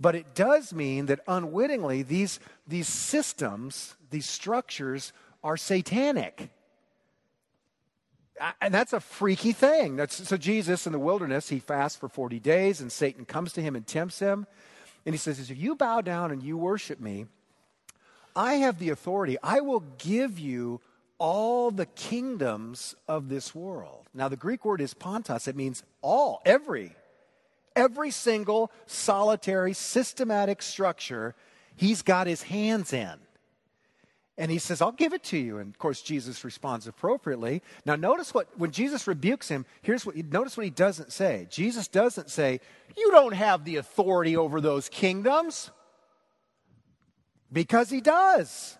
But 0.00 0.14
it 0.14 0.34
does 0.34 0.72
mean 0.72 1.06
that 1.06 1.20
unwittingly, 1.26 2.02
these, 2.02 2.38
these 2.66 2.88
systems, 2.88 3.96
these 4.10 4.26
structures, 4.26 5.12
are 5.42 5.56
satanic. 5.56 6.50
And 8.60 8.72
that's 8.72 8.92
a 8.92 9.00
freaky 9.00 9.50
thing. 9.50 9.96
That's, 9.96 10.28
so, 10.28 10.36
Jesus 10.36 10.86
in 10.86 10.92
the 10.92 10.98
wilderness, 11.00 11.48
he 11.48 11.58
fasts 11.58 11.98
for 11.98 12.08
40 12.08 12.38
days, 12.38 12.80
and 12.80 12.92
Satan 12.92 13.24
comes 13.24 13.52
to 13.54 13.62
him 13.62 13.74
and 13.74 13.84
tempts 13.84 14.20
him. 14.20 14.46
And 15.04 15.12
he 15.12 15.18
says, 15.18 15.50
If 15.50 15.58
you 15.58 15.74
bow 15.74 16.00
down 16.00 16.30
and 16.30 16.40
you 16.40 16.56
worship 16.56 17.00
me, 17.00 17.26
I 18.38 18.54
have 18.54 18.78
the 18.78 18.90
authority. 18.90 19.36
I 19.42 19.60
will 19.60 19.82
give 19.98 20.38
you 20.38 20.80
all 21.18 21.72
the 21.72 21.86
kingdoms 21.86 22.94
of 23.08 23.28
this 23.28 23.52
world. 23.52 24.08
Now, 24.14 24.28
the 24.28 24.36
Greek 24.36 24.64
word 24.64 24.80
is 24.80 24.94
pantos. 24.94 25.48
It 25.48 25.56
means 25.56 25.82
all, 26.02 26.40
every. 26.46 26.94
Every 27.74 28.12
single 28.12 28.70
solitary, 28.86 29.72
systematic 29.72 30.62
structure 30.62 31.34
he's 31.74 32.02
got 32.02 32.28
his 32.28 32.42
hands 32.42 32.92
in. 32.92 33.14
And 34.36 34.52
he 34.52 34.58
says, 34.58 34.80
I'll 34.80 34.92
give 34.92 35.14
it 35.14 35.24
to 35.24 35.36
you. 35.36 35.58
And 35.58 35.74
of 35.74 35.78
course, 35.80 36.00
Jesus 36.00 36.44
responds 36.44 36.86
appropriately. 36.86 37.60
Now, 37.84 37.96
notice 37.96 38.32
what, 38.32 38.56
when 38.56 38.70
Jesus 38.70 39.08
rebukes 39.08 39.48
him, 39.48 39.66
here's 39.82 40.06
what, 40.06 40.14
notice 40.14 40.56
what 40.56 40.62
he 40.62 40.70
doesn't 40.70 41.10
say. 41.10 41.48
Jesus 41.50 41.88
doesn't 41.88 42.30
say, 42.30 42.60
You 42.96 43.10
don't 43.10 43.34
have 43.34 43.64
the 43.64 43.76
authority 43.76 44.36
over 44.36 44.60
those 44.60 44.88
kingdoms. 44.88 45.72
Because 47.52 47.90
he 47.90 48.00
does. 48.00 48.76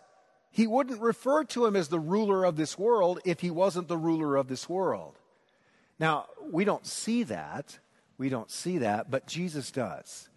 He 0.51 0.67
wouldn't 0.67 1.01
refer 1.01 1.45
to 1.45 1.67
him 1.67 1.77
as 1.77 1.89
the 1.89 2.01
ruler 2.01 2.45
of 2.45 2.57
this 2.57 2.79
world 2.79 3.21
if 3.25 3.41
he 3.41 3.51
wasn't 3.51 3.89
the 3.89 3.97
ruler 3.97 4.37
of 4.37 4.49
this 4.49 4.69
world. 4.69 5.19
Now, 5.99 6.27
we 6.51 6.65
don't 6.65 6.87
see 6.87 7.23
that. 7.25 7.79
We 8.19 8.29
don't 8.29 8.51
see 8.51 8.79
that, 8.79 9.11
but 9.11 9.27
Jesus 9.27 9.71
does. 9.71 10.29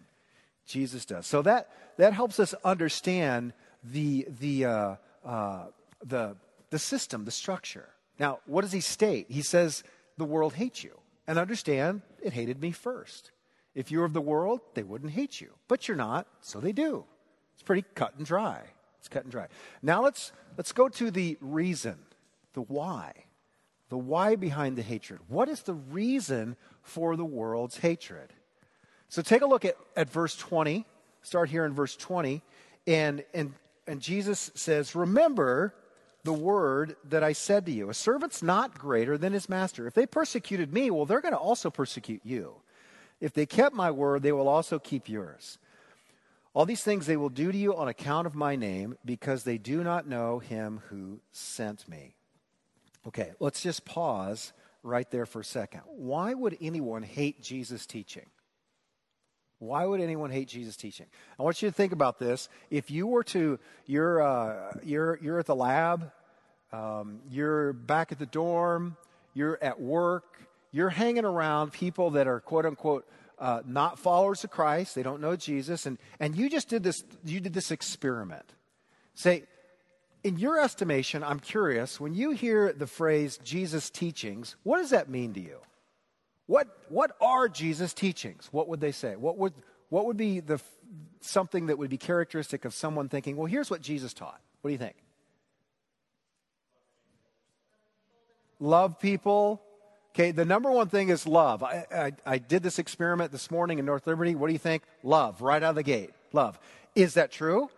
Jesus 0.66 1.04
does. 1.04 1.26
So 1.26 1.42
that, 1.42 1.70
that 1.98 2.12
helps 2.12 2.38
us 2.38 2.54
understand 2.64 3.52
the, 3.82 4.26
the, 4.40 4.64
uh, 4.64 4.96
uh, 5.24 5.66
the, 6.04 6.36
the 6.70 6.78
system, 6.78 7.24
the 7.24 7.30
structure. 7.30 7.88
Now, 8.18 8.38
what 8.46 8.62
does 8.62 8.72
he 8.72 8.80
state? 8.80 9.26
He 9.28 9.42
says, 9.42 9.82
The 10.18 10.24
world 10.24 10.54
hates 10.54 10.84
you. 10.84 10.98
And 11.26 11.38
understand, 11.38 12.02
it 12.22 12.32
hated 12.32 12.60
me 12.60 12.72
first. 12.72 13.30
If 13.74 13.90
you're 13.90 14.04
of 14.04 14.12
the 14.12 14.20
world, 14.20 14.60
they 14.74 14.82
wouldn't 14.82 15.12
hate 15.12 15.40
you. 15.40 15.52
But 15.68 15.88
you're 15.88 15.96
not, 15.96 16.26
so 16.40 16.60
they 16.60 16.72
do. 16.72 17.04
It's 17.62 17.66
pretty 17.66 17.84
cut 17.94 18.14
and 18.16 18.26
dry. 18.26 18.60
It's 18.98 19.08
cut 19.08 19.22
and 19.22 19.32
dry. 19.32 19.48
Now 19.82 20.02
let's, 20.02 20.32
let's 20.56 20.72
go 20.72 20.88
to 20.88 21.10
the 21.10 21.38
reason, 21.40 21.96
the 22.54 22.62
why. 22.62 23.12
The 23.88 23.98
why 23.98 24.36
behind 24.36 24.76
the 24.76 24.82
hatred. 24.82 25.20
What 25.28 25.48
is 25.48 25.62
the 25.62 25.74
reason 25.74 26.56
for 26.82 27.14
the 27.14 27.24
world's 27.24 27.78
hatred? 27.78 28.32
So 29.08 29.22
take 29.22 29.42
a 29.42 29.46
look 29.46 29.64
at, 29.64 29.76
at 29.96 30.10
verse 30.10 30.36
20. 30.36 30.86
Start 31.22 31.50
here 31.50 31.64
in 31.64 31.74
verse 31.74 31.94
20. 31.94 32.42
And, 32.86 33.24
and 33.34 33.52
and 33.86 34.00
Jesus 34.00 34.50
says, 34.54 34.94
Remember 34.94 35.74
the 36.24 36.32
word 36.32 36.96
that 37.08 37.24
I 37.24 37.32
said 37.32 37.66
to 37.66 37.72
you. 37.72 37.90
A 37.90 37.94
servant's 37.94 38.42
not 38.42 38.78
greater 38.78 39.18
than 39.18 39.32
his 39.32 39.48
master. 39.48 39.86
If 39.86 39.94
they 39.94 40.06
persecuted 40.06 40.72
me, 40.72 40.90
well, 40.90 41.04
they're 41.04 41.20
going 41.20 41.34
to 41.34 41.38
also 41.38 41.70
persecute 41.70 42.20
you. 42.24 42.54
If 43.20 43.32
they 43.32 43.46
kept 43.46 43.74
my 43.74 43.90
word, 43.90 44.22
they 44.22 44.32
will 44.32 44.48
also 44.48 44.78
keep 44.78 45.08
yours. 45.08 45.58
All 46.54 46.66
these 46.66 46.82
things 46.82 47.06
they 47.06 47.16
will 47.16 47.30
do 47.30 47.50
to 47.50 47.56
you 47.56 47.74
on 47.74 47.88
account 47.88 48.26
of 48.26 48.34
my 48.34 48.56
name, 48.56 48.96
because 49.04 49.44
they 49.44 49.58
do 49.58 49.82
not 49.82 50.06
know 50.06 50.38
him 50.38 50.82
who 50.88 51.20
sent 51.32 51.88
me. 51.88 52.14
Okay, 53.06 53.32
let's 53.40 53.62
just 53.62 53.84
pause 53.84 54.52
right 54.82 55.10
there 55.10 55.26
for 55.26 55.40
a 55.40 55.44
second. 55.44 55.80
Why 55.86 56.34
would 56.34 56.56
anyone 56.60 57.02
hate 57.02 57.40
Jesus' 57.42 57.86
teaching? 57.86 58.26
Why 59.58 59.86
would 59.86 60.00
anyone 60.00 60.30
hate 60.30 60.48
Jesus' 60.48 60.76
teaching? 60.76 61.06
I 61.38 61.42
want 61.42 61.62
you 61.62 61.68
to 61.68 61.74
think 61.74 61.92
about 61.92 62.18
this. 62.18 62.48
If 62.68 62.90
you 62.90 63.06
were 63.06 63.22
to, 63.24 63.58
you're, 63.86 64.20
uh, 64.20 64.72
you're, 64.82 65.18
you're 65.22 65.38
at 65.38 65.46
the 65.46 65.54
lab, 65.54 66.10
um, 66.72 67.20
you're 67.30 67.72
back 67.72 68.12
at 68.12 68.18
the 68.18 68.26
dorm, 68.26 68.96
you're 69.34 69.58
at 69.62 69.80
work, 69.80 70.42
you're 70.72 70.90
hanging 70.90 71.24
around 71.24 71.72
people 71.72 72.10
that 72.10 72.26
are 72.26 72.40
quote 72.40 72.66
unquote 72.66 73.06
uh, 73.42 73.60
not 73.66 73.98
followers 73.98 74.44
of 74.44 74.50
Christ, 74.50 74.94
they 74.94 75.02
don't 75.02 75.20
know 75.20 75.34
Jesus, 75.34 75.84
and, 75.84 75.98
and 76.20 76.36
you 76.36 76.48
just 76.48 76.68
did 76.68 76.84
this, 76.84 77.02
you 77.24 77.40
did 77.40 77.52
this 77.52 77.72
experiment. 77.72 78.54
Say, 79.14 79.42
in 80.22 80.38
your 80.38 80.60
estimation, 80.60 81.24
I'm 81.24 81.40
curious, 81.40 81.98
when 81.98 82.14
you 82.14 82.30
hear 82.30 82.72
the 82.72 82.86
phrase 82.86 83.40
Jesus' 83.42 83.90
teachings, 83.90 84.54
what 84.62 84.78
does 84.78 84.90
that 84.90 85.10
mean 85.10 85.34
to 85.34 85.40
you? 85.40 85.58
What, 86.46 86.68
what 86.88 87.16
are 87.20 87.48
Jesus' 87.48 87.92
teachings? 87.92 88.48
What 88.52 88.68
would 88.68 88.80
they 88.80 88.92
say? 88.92 89.16
What 89.16 89.36
would, 89.38 89.54
what 89.88 90.06
would 90.06 90.16
be 90.16 90.38
the, 90.38 90.60
something 91.20 91.66
that 91.66 91.78
would 91.78 91.90
be 91.90 91.98
characteristic 91.98 92.64
of 92.64 92.72
someone 92.72 93.08
thinking, 93.08 93.36
well, 93.36 93.46
here's 93.46 93.70
what 93.70 93.80
Jesus 93.80 94.14
taught? 94.14 94.40
What 94.60 94.68
do 94.68 94.72
you 94.72 94.78
think? 94.78 94.96
Love 98.60 99.00
people. 99.00 99.60
Okay, 100.14 100.30
the 100.30 100.44
number 100.44 100.70
one 100.70 100.88
thing 100.88 101.08
is 101.08 101.26
love. 101.26 101.62
I, 101.62 101.86
I, 101.90 102.12
I, 102.26 102.38
did 102.38 102.62
this 102.62 102.78
experiment 102.78 103.32
this 103.32 103.50
morning 103.50 103.78
in 103.78 103.86
North 103.86 104.06
Liberty. 104.06 104.34
What 104.34 104.48
do 104.48 104.52
you 104.52 104.58
think? 104.58 104.82
Love, 105.02 105.40
right 105.40 105.62
out 105.62 105.70
of 105.70 105.74
the 105.76 105.82
gate. 105.82 106.10
Love. 106.34 106.58
Is 106.94 107.14
that 107.14 107.32
true? 107.32 107.70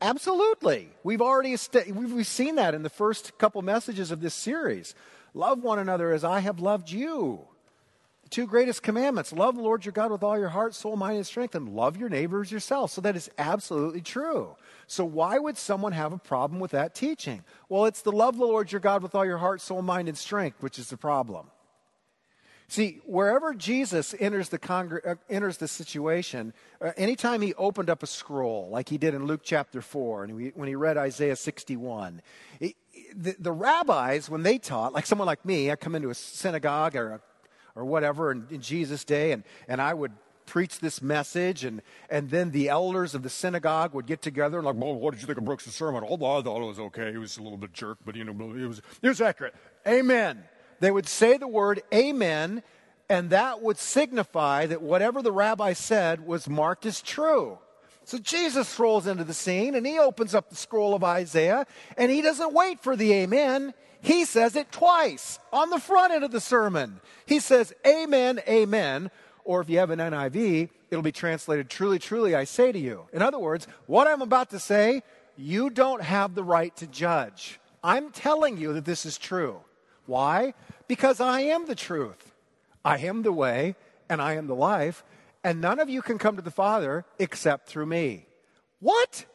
Absolutely. 0.00 0.88
We've 1.04 1.22
already 1.22 1.56
we've 1.92 2.26
seen 2.26 2.56
that 2.56 2.74
in 2.74 2.82
the 2.82 2.90
first 2.90 3.38
couple 3.38 3.62
messages 3.62 4.10
of 4.10 4.20
this 4.20 4.34
series. 4.34 4.96
Love 5.32 5.62
one 5.62 5.78
another 5.78 6.12
as 6.12 6.24
I 6.24 6.40
have 6.40 6.58
loved 6.58 6.90
you. 6.90 7.46
The 8.24 8.30
two 8.30 8.48
greatest 8.48 8.82
commandments 8.82 9.32
love 9.32 9.54
the 9.54 9.62
Lord 9.62 9.84
your 9.84 9.92
God 9.92 10.10
with 10.10 10.24
all 10.24 10.36
your 10.36 10.48
heart, 10.48 10.74
soul, 10.74 10.96
mind, 10.96 11.18
and 11.18 11.26
strength, 11.26 11.54
and 11.54 11.68
love 11.68 11.96
your 11.96 12.08
neighbors 12.08 12.50
yourself. 12.50 12.90
So 12.90 13.00
that 13.02 13.14
is 13.14 13.30
absolutely 13.38 14.00
true. 14.00 14.56
So, 14.88 15.04
why 15.04 15.38
would 15.38 15.56
someone 15.56 15.92
have 15.92 16.12
a 16.12 16.18
problem 16.18 16.58
with 16.58 16.72
that 16.72 16.96
teaching? 16.96 17.44
Well, 17.68 17.84
it's 17.84 18.02
the 18.02 18.10
love 18.10 18.36
the 18.38 18.44
Lord 18.44 18.72
your 18.72 18.80
God 18.80 19.04
with 19.04 19.14
all 19.14 19.24
your 19.24 19.38
heart, 19.38 19.60
soul, 19.60 19.82
mind, 19.82 20.08
and 20.08 20.18
strength, 20.18 20.60
which 20.60 20.80
is 20.80 20.90
the 20.90 20.96
problem. 20.96 21.46
See, 22.68 23.00
wherever 23.04 23.54
Jesus 23.54 24.14
enters 24.18 24.48
the, 24.48 24.58
congr- 24.58 25.06
uh, 25.06 25.14
enters 25.30 25.58
the 25.58 25.68
situation, 25.68 26.52
uh, 26.80 26.92
anytime 26.96 27.40
he 27.40 27.54
opened 27.54 27.88
up 27.88 28.02
a 28.02 28.06
scroll, 28.06 28.68
like 28.70 28.88
he 28.88 28.98
did 28.98 29.14
in 29.14 29.26
Luke 29.26 29.42
chapter 29.44 29.80
4, 29.80 30.24
and 30.24 30.34
we, 30.34 30.48
when 30.48 30.66
he 30.66 30.74
read 30.74 30.96
Isaiah 30.96 31.36
61, 31.36 32.22
it, 32.58 32.74
the, 33.14 33.36
the 33.38 33.52
rabbis, 33.52 34.28
when 34.28 34.42
they 34.42 34.58
taught, 34.58 34.92
like 34.92 35.06
someone 35.06 35.26
like 35.26 35.44
me, 35.44 35.70
I 35.70 35.76
come 35.76 35.94
into 35.94 36.10
a 36.10 36.14
synagogue 36.14 36.96
or 36.96 37.12
a 37.12 37.20
or 37.76 37.84
whatever 37.84 38.32
in, 38.32 38.46
in 38.50 38.60
Jesus' 38.60 39.04
day, 39.04 39.30
and, 39.32 39.44
and 39.68 39.80
I 39.80 39.94
would 39.94 40.12
preach 40.46 40.80
this 40.80 41.02
message, 41.02 41.64
and, 41.64 41.82
and 42.08 42.30
then 42.30 42.50
the 42.50 42.68
elders 42.68 43.14
of 43.14 43.22
the 43.22 43.28
synagogue 43.28 43.94
would 43.94 44.06
get 44.06 44.22
together 44.22 44.58
and 44.58 44.66
like, 44.66 44.76
well, 44.76 44.94
what 44.94 45.12
did 45.12 45.20
you 45.20 45.26
think 45.26 45.38
of 45.38 45.44
Brooks' 45.44 45.66
sermon? 45.66 46.02
Oh, 46.08 46.14
I 46.14 46.42
thought 46.42 46.62
it 46.62 46.66
was 46.66 46.78
okay. 46.78 47.12
He 47.12 47.18
was 47.18 47.36
a 47.36 47.42
little 47.42 47.58
bit 47.58 47.72
jerk, 47.72 47.98
but 48.04 48.16
you 48.16 48.24
know, 48.24 48.32
it 48.56 48.66
was, 48.66 48.80
it 49.02 49.08
was 49.08 49.20
accurate. 49.20 49.54
Amen. 49.86 50.42
They 50.80 50.90
would 50.90 51.06
say 51.06 51.36
the 51.36 51.48
word 51.48 51.82
amen, 51.92 52.62
and 53.08 53.30
that 53.30 53.62
would 53.62 53.78
signify 53.78 54.66
that 54.66 54.82
whatever 54.82 55.22
the 55.22 55.32
rabbi 55.32 55.72
said 55.72 56.26
was 56.26 56.48
marked 56.48 56.86
as 56.86 57.00
true. 57.00 57.58
So 58.04 58.18
Jesus 58.18 58.78
rolls 58.78 59.08
into 59.08 59.24
the 59.24 59.34
scene 59.34 59.74
and 59.74 59.84
he 59.84 59.98
opens 59.98 60.32
up 60.32 60.48
the 60.48 60.54
scroll 60.54 60.94
of 60.94 61.02
Isaiah 61.02 61.66
and 61.96 62.08
he 62.08 62.22
doesn't 62.22 62.52
wait 62.52 62.80
for 62.80 62.94
the 62.94 63.12
amen. 63.12 63.74
He 64.00 64.24
says 64.24 64.54
it 64.54 64.70
twice 64.70 65.40
on 65.52 65.70
the 65.70 65.80
front 65.80 66.12
end 66.12 66.22
of 66.22 66.30
the 66.30 66.40
sermon. 66.40 67.00
He 67.26 67.40
says, 67.40 67.72
Amen, 67.84 68.40
Amen. 68.48 69.10
Or 69.42 69.60
if 69.60 69.68
you 69.68 69.78
have 69.78 69.90
an 69.90 69.98
NIV, 69.98 70.70
it'll 70.88 71.02
be 71.02 71.10
translated, 71.10 71.68
Truly, 71.68 71.98
truly, 71.98 72.36
I 72.36 72.44
say 72.44 72.70
to 72.70 72.78
you. 72.78 73.08
In 73.12 73.22
other 73.22 73.40
words, 73.40 73.66
what 73.86 74.06
I'm 74.06 74.22
about 74.22 74.50
to 74.50 74.60
say, 74.60 75.02
you 75.36 75.68
don't 75.68 76.02
have 76.02 76.36
the 76.36 76.44
right 76.44 76.74
to 76.76 76.86
judge. 76.86 77.58
I'm 77.82 78.10
telling 78.10 78.56
you 78.56 78.72
that 78.74 78.84
this 78.84 79.04
is 79.04 79.18
true. 79.18 79.60
Why? 80.06 80.54
Because 80.88 81.20
I 81.20 81.40
am 81.40 81.66
the 81.66 81.74
truth. 81.74 82.32
I 82.84 82.98
am 82.98 83.22
the 83.22 83.32
way, 83.32 83.74
and 84.08 84.22
I 84.22 84.34
am 84.34 84.46
the 84.46 84.54
life, 84.54 85.04
and 85.42 85.60
none 85.60 85.80
of 85.80 85.88
you 85.88 86.02
can 86.02 86.18
come 86.18 86.36
to 86.36 86.42
the 86.42 86.50
Father 86.50 87.04
except 87.18 87.68
through 87.68 87.86
me. 87.86 88.26
What? 88.80 89.26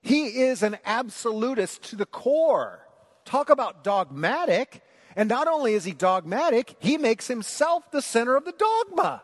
He 0.00 0.42
is 0.42 0.62
an 0.62 0.78
absolutist 0.84 1.82
to 1.90 1.96
the 1.96 2.06
core. 2.06 2.86
Talk 3.24 3.50
about 3.50 3.82
dogmatic. 3.84 4.82
And 5.16 5.28
not 5.28 5.48
only 5.48 5.74
is 5.74 5.84
he 5.84 5.92
dogmatic, 5.92 6.76
he 6.78 6.96
makes 6.96 7.26
himself 7.26 7.90
the 7.90 8.00
center 8.00 8.36
of 8.36 8.44
the 8.44 8.52
dogma. 8.52 9.22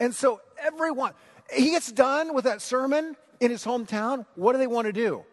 And 0.00 0.14
so 0.14 0.40
everyone, 0.58 1.12
he 1.52 1.72
gets 1.72 1.92
done 1.92 2.32
with 2.32 2.44
that 2.44 2.62
sermon 2.62 3.14
in 3.40 3.50
his 3.50 3.64
hometown. 3.64 4.24
What 4.34 4.52
do 4.52 4.58
they 4.58 4.66
want 4.66 4.86
to 4.86 4.92
do? 4.94 5.24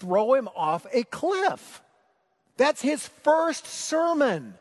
Throw 0.00 0.34
him 0.34 0.48
off 0.56 0.86
a 0.92 1.04
cliff. 1.04 1.83
That's 2.56 2.82
his 2.82 3.08
first 3.08 3.66
sermon, 3.66 4.54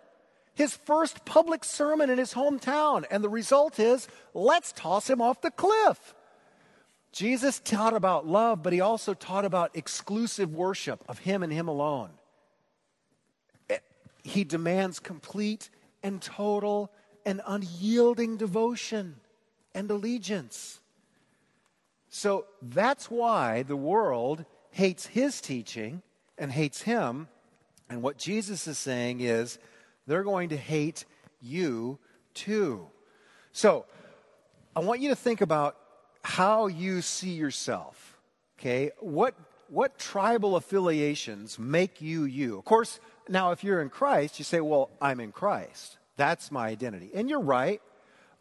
his 0.56 0.76
first 0.76 1.26
public 1.26 1.64
sermon 1.64 2.10
in 2.10 2.18
his 2.18 2.34
hometown. 2.34 3.06
And 3.12 3.24
the 3.24 3.30
result 3.30 3.80
is 3.80 4.08
let's 4.34 4.72
toss 4.72 5.10
him 5.10 5.22
off 5.22 5.42
the 5.42 5.52
cliff. 5.52 6.16
Jesus 7.12 7.60
taught 7.60 7.94
about 7.94 8.26
love, 8.26 8.64
but 8.64 8.74
he 8.74 8.82
also 8.82 9.14
taught 9.14 9.46
about 9.46 9.76
exclusive 9.76 10.54
worship 10.56 11.04
of 11.08 11.20
him 11.20 11.44
and 11.44 11.54
him 11.54 11.68
alone 11.68 12.10
eh, 13.70 13.78
he 14.24 14.44
demands 14.44 15.00
complete 15.00 15.70
and 16.02 16.22
total 16.22 16.92
and 17.26 17.42
unyielding 17.48 18.38
devotion 18.38 19.18
and 19.74 19.90
allegiance. 19.90 20.80
So 22.10 22.46
that's 22.62 23.10
why 23.10 23.64
the 23.64 23.76
world 23.76 24.46
hates 24.72 25.06
his 25.08 25.42
teaching 25.42 26.02
and 26.38 26.52
hates 26.52 26.84
him. 26.84 27.28
And 27.94 28.02
what 28.02 28.18
Jesus 28.18 28.66
is 28.66 28.80
saying 28.80 29.22
is, 29.22 29.60
they're 30.08 30.24
going 30.24 30.50
to 30.50 30.58
hate 30.58 31.06
you 31.44 32.00
too. 32.34 32.88
So, 33.52 33.86
I 34.76 34.80
want 34.80 35.00
you 35.02 35.10
to 35.10 35.16
think 35.16 35.42
about 35.42 35.78
how 36.24 36.66
you 36.66 37.04
see 37.04 37.34
yourself. 37.34 38.18
Okay? 38.58 38.90
What 39.00 39.36
what 39.70 40.00
tribal 40.00 40.56
affiliations 40.56 41.60
make 41.60 42.02
you 42.02 42.24
you? 42.24 42.58
Of 42.58 42.66
course, 42.66 43.00
now 43.30 43.52
if 43.52 43.64
you're 43.64 43.80
in 43.80 43.90
Christ, 43.90 44.40
you 44.40 44.44
say, 44.44 44.60
"Well, 44.60 44.90
I'm 45.00 45.20
in 45.20 45.32
Christ. 45.32 46.00
That's 46.18 46.52
my 46.52 46.70
identity." 46.70 47.12
And 47.14 47.30
you're 47.30 47.40
right. 47.40 47.80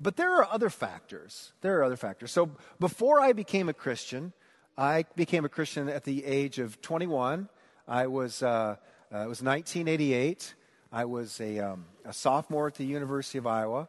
But 0.00 0.16
there 0.16 0.34
are 0.36 0.48
other 0.50 0.70
factors. 0.70 1.52
There 1.60 1.78
are 1.78 1.84
other 1.84 1.98
factors. 1.98 2.32
So 2.32 2.52
before 2.80 3.20
I 3.20 3.34
became 3.34 3.68
a 3.68 3.74
Christian, 3.74 4.32
I 4.78 5.04
became 5.14 5.44
a 5.44 5.50
Christian 5.50 5.90
at 5.90 6.04
the 6.04 6.24
age 6.24 6.58
of 6.58 6.80
21. 6.80 7.50
I 7.86 8.06
was, 8.06 8.42
uh, 8.42 8.76
uh, 9.12 9.18
it 9.18 9.28
was 9.28 9.42
1988. 9.42 10.54
I 10.90 11.04
was 11.04 11.40
a, 11.40 11.58
um, 11.58 11.84
a 12.04 12.12
sophomore 12.12 12.68
at 12.68 12.74
the 12.74 12.84
University 12.84 13.38
of 13.38 13.46
Iowa, 13.46 13.88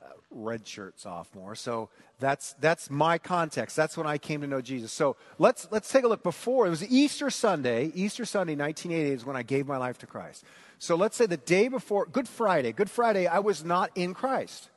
uh, 0.00 0.06
redshirt 0.34 0.92
sophomore. 0.96 1.54
So 1.54 1.90
that's, 2.18 2.54
that's 2.54 2.90
my 2.90 3.18
context. 3.18 3.76
That's 3.76 3.96
when 3.96 4.06
I 4.06 4.16
came 4.18 4.40
to 4.40 4.46
know 4.46 4.60
Jesus. 4.60 4.90
So 4.92 5.16
let's, 5.38 5.68
let's 5.70 5.90
take 5.90 6.04
a 6.04 6.08
look 6.08 6.22
before. 6.22 6.66
It 6.66 6.70
was 6.70 6.84
Easter 6.90 7.28
Sunday. 7.28 7.92
Easter 7.94 8.24
Sunday, 8.24 8.54
1988 8.54 9.14
is 9.14 9.24
when 9.26 9.36
I 9.36 9.42
gave 9.42 9.66
my 9.66 9.76
life 9.76 9.98
to 9.98 10.06
Christ. 10.06 10.44
So 10.78 10.96
let's 10.96 11.16
say 11.16 11.26
the 11.26 11.36
day 11.36 11.68
before, 11.68 12.06
Good 12.06 12.28
Friday, 12.28 12.72
Good 12.72 12.90
Friday, 12.90 13.26
I 13.26 13.40
was 13.40 13.64
not 13.64 13.90
in 13.94 14.14
Christ. 14.14 14.70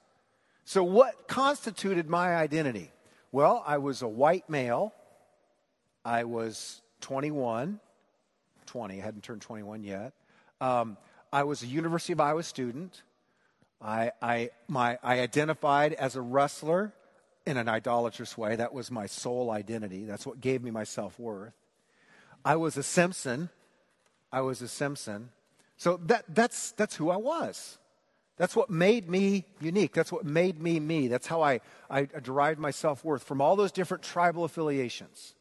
So, 0.67 0.83
what 0.83 1.27
constituted 1.27 2.09
my 2.09 2.35
identity? 2.35 2.91
Well, 3.31 3.63
I 3.67 3.77
was 3.77 4.01
a 4.01 4.07
white 4.07 4.49
male. 4.49 4.93
I 6.03 6.23
was 6.23 6.81
21, 7.01 7.79
20, 8.75 9.01
I 9.01 9.05
hadn't 9.05 9.23
turned 9.23 9.41
21 9.41 9.85
yet. 9.85 10.11
Um, 10.59 10.97
I 11.31 11.43
was 11.43 11.63
a 11.63 11.65
University 11.65 12.11
of 12.11 12.19
Iowa 12.19 12.43
student. 12.43 13.03
I, 13.81 14.11
I, 14.21 14.49
my, 14.67 14.97
I 15.01 15.21
identified 15.21 15.93
as 15.93 16.17
a 16.17 16.21
wrestler 16.21 16.91
in 17.45 17.55
an 17.55 17.69
idolatrous 17.69 18.37
way. 18.37 18.57
That 18.57 18.73
was 18.73 18.91
my 18.91 19.05
sole 19.05 19.49
identity. 19.49 20.03
That's 20.03 20.25
what 20.25 20.41
gave 20.41 20.61
me 20.61 20.71
my 20.71 20.83
self 20.83 21.17
worth. 21.17 21.53
I 22.43 22.57
was 22.57 22.75
a 22.75 22.83
Simpson. 22.83 23.49
I 24.29 24.41
was 24.41 24.61
a 24.61 24.67
Simpson. 24.67 25.29
So 25.77 25.95
that, 26.07 26.25
that's, 26.27 26.71
that's 26.73 26.97
who 26.97 27.09
I 27.09 27.17
was. 27.17 27.77
That's 28.35 28.57
what 28.57 28.69
made 28.69 29.09
me 29.09 29.45
unique. 29.61 29.93
That's 29.93 30.11
what 30.11 30.25
made 30.25 30.61
me 30.61 30.81
me. 30.81 31.07
That's 31.07 31.27
how 31.27 31.41
I, 31.41 31.61
I 31.89 32.09
derived 32.21 32.59
my 32.59 32.71
self 32.71 33.05
worth 33.05 33.23
from 33.23 33.39
all 33.39 33.55
those 33.55 33.71
different 33.71 34.03
tribal 34.03 34.43
affiliations. 34.43 35.34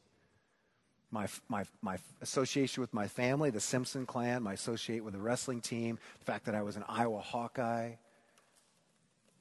My, 1.15 1.29
my, 1.49 1.65
my 1.81 1.99
association 2.23 2.81
with 2.81 2.93
my 2.93 3.07
family, 3.07 3.51
the 3.51 3.61
Simpson 3.61 4.05
clan, 4.05 4.43
my 4.43 4.55
associate 4.55 5.05
with 5.05 5.15
the 5.15 5.21
wrestling 5.21 5.61
team, 5.61 6.01
the 6.19 6.25
fact 6.25 6.45
that 6.47 6.57
I 6.57 6.63
was 6.63 6.75
an 6.75 6.83
Iowa 6.89 7.21
Hawkeye. 7.21 7.93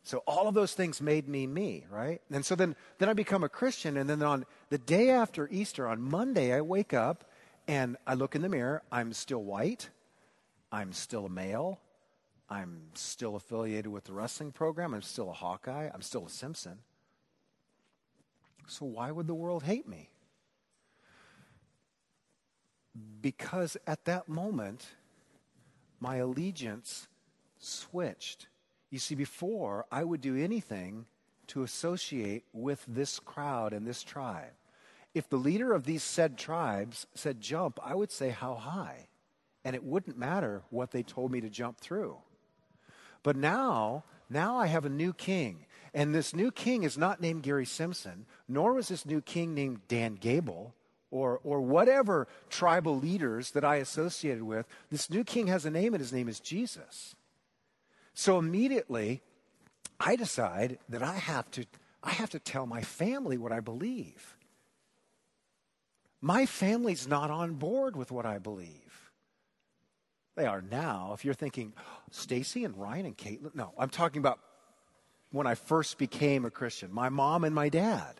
So 0.03 0.20
all 0.27 0.48
of 0.48 0.53
those 0.53 0.74
things 0.74 1.01
made 1.01 1.27
me 1.27 1.48
me, 1.48 1.88
right? 1.89 2.22
And 2.32 2.46
so 2.46 2.53
then, 2.53 2.75
then 3.00 3.10
I 3.10 3.13
become 3.13 3.44
a 3.44 3.50
Christian, 3.50 3.98
and 3.98 4.08
then 4.08 4.22
on 4.22 4.46
the 4.70 4.77
day 4.77 5.10
after 5.10 5.50
Easter, 5.50 5.88
on 5.88 6.00
Monday, 6.00 6.53
I 6.53 6.62
wake 6.62 6.94
up 6.94 7.24
and 7.68 7.98
I 8.06 8.13
look 8.13 8.36
in 8.36 8.44
the 8.44 8.50
mirror. 8.50 8.84
I'm 8.92 9.12
still 9.12 9.42
white. 9.42 9.89
I'm 10.72 10.94
still 10.94 11.25
a 11.25 11.30
male. 11.30 11.80
I'm 12.51 12.82
still 12.94 13.36
affiliated 13.36 13.88
with 13.88 14.03
the 14.03 14.13
wrestling 14.13 14.51
program. 14.51 14.94
I'm 14.94 15.01
still 15.01 15.32
a 15.32 15.34
Hawkeye. 15.34 15.89
I'm 15.92 16.03
still 16.03 16.27
a 16.27 16.30
Simpson. 16.30 16.77
So 18.68 18.86
why 18.86 19.10
would 19.10 19.25
the 19.25 19.34
world 19.34 19.63
hate 19.63 19.88
me? 19.88 20.12
Because 23.21 23.77
at 23.88 24.05
that 24.05 24.29
moment, 24.29 24.85
my 26.00 26.17
allegiance 26.17 27.07
switched. 27.57 28.47
You 28.89 29.00
see, 29.00 29.15
before, 29.15 29.85
I 29.91 30.03
would 30.03 30.22
do 30.22 30.35
anything 30.35 31.05
to 31.48 31.63
associate 31.63 32.44
with 32.53 32.83
this 32.87 33.20
crowd 33.20 33.74
and 33.74 33.87
this 33.87 34.03
tribe. 34.03 34.51
If 35.13 35.29
the 35.29 35.37
leader 35.37 35.74
of 35.74 35.85
these 35.85 36.03
said 36.03 36.37
tribes 36.37 37.07
said 37.13 37.41
jump, 37.41 37.79
I 37.83 37.96
would 37.96 38.11
say 38.11 38.29
how 38.29 38.55
high. 38.55 39.07
And 39.63 39.75
it 39.75 39.83
wouldn't 39.83 40.18
matter 40.18 40.63
what 40.70 40.91
they 40.91 41.03
told 41.03 41.31
me 41.31 41.41
to 41.41 41.50
jump 41.50 41.79
through. 41.79 42.18
But 43.22 43.37
now, 43.37 44.03
now 44.29 44.57
I 44.57 44.68
have 44.68 44.85
a 44.85 44.89
new 44.89 45.13
king. 45.13 45.65
And 45.94 46.13
this 46.13 46.35
new 46.35 46.51
king 46.51 46.83
is 46.83 46.98
not 46.98 47.22
named 47.22 47.44
Gary 47.44 47.65
Simpson, 47.65 48.25
nor 48.48 48.74
was 48.74 48.87
this 48.87 49.05
new 49.05 49.22
king 49.22 49.53
named 49.53 49.87
Dan 49.87 50.15
Gable 50.15 50.74
or, 51.13 51.39
or 51.43 51.61
whatever 51.61 52.27
tribal 52.49 52.97
leaders 52.97 53.51
that 53.51 53.63
I 53.63 53.75
associated 53.75 54.41
with. 54.41 54.65
This 54.89 55.11
new 55.11 55.23
king 55.23 55.45
has 55.45 55.63
a 55.63 55.69
name, 55.69 55.93
and 55.93 56.01
his 56.01 56.11
name 56.11 56.27
is 56.27 56.39
Jesus. 56.39 57.15
So 58.15 58.39
immediately, 58.39 59.21
I 59.99 60.15
decide 60.15 60.79
that 60.89 61.03
I 61.03 61.13
have 61.13 61.51
to, 61.51 61.65
I 62.01 62.11
have 62.11 62.31
to 62.31 62.39
tell 62.39 62.65
my 62.65 62.81
family 62.81 63.37
what 63.37 63.51
I 63.51 63.59
believe. 63.59 64.35
My 66.19 66.47
family's 66.47 67.07
not 67.07 67.29
on 67.29 67.53
board 67.53 67.95
with 67.95 68.11
what 68.11 68.25
I 68.25 68.39
believe. 68.39 69.11
They 70.35 70.47
are 70.47 70.63
now. 70.63 71.11
If 71.13 71.23
you're 71.23 71.35
thinking, 71.35 71.73
Stacy 72.09 72.63
and 72.63 72.75
Ryan 72.75 73.05
and 73.05 73.17
Caitlin, 73.17 73.53
no, 73.53 73.71
I'm 73.77 73.89
talking 73.89 74.19
about 74.19 74.39
when 75.29 75.45
I 75.45 75.53
first 75.53 75.99
became 75.99 76.43
a 76.43 76.49
Christian, 76.49 76.91
my 76.91 77.09
mom 77.09 77.43
and 77.43 77.53
my 77.53 77.69
dad. 77.69 78.19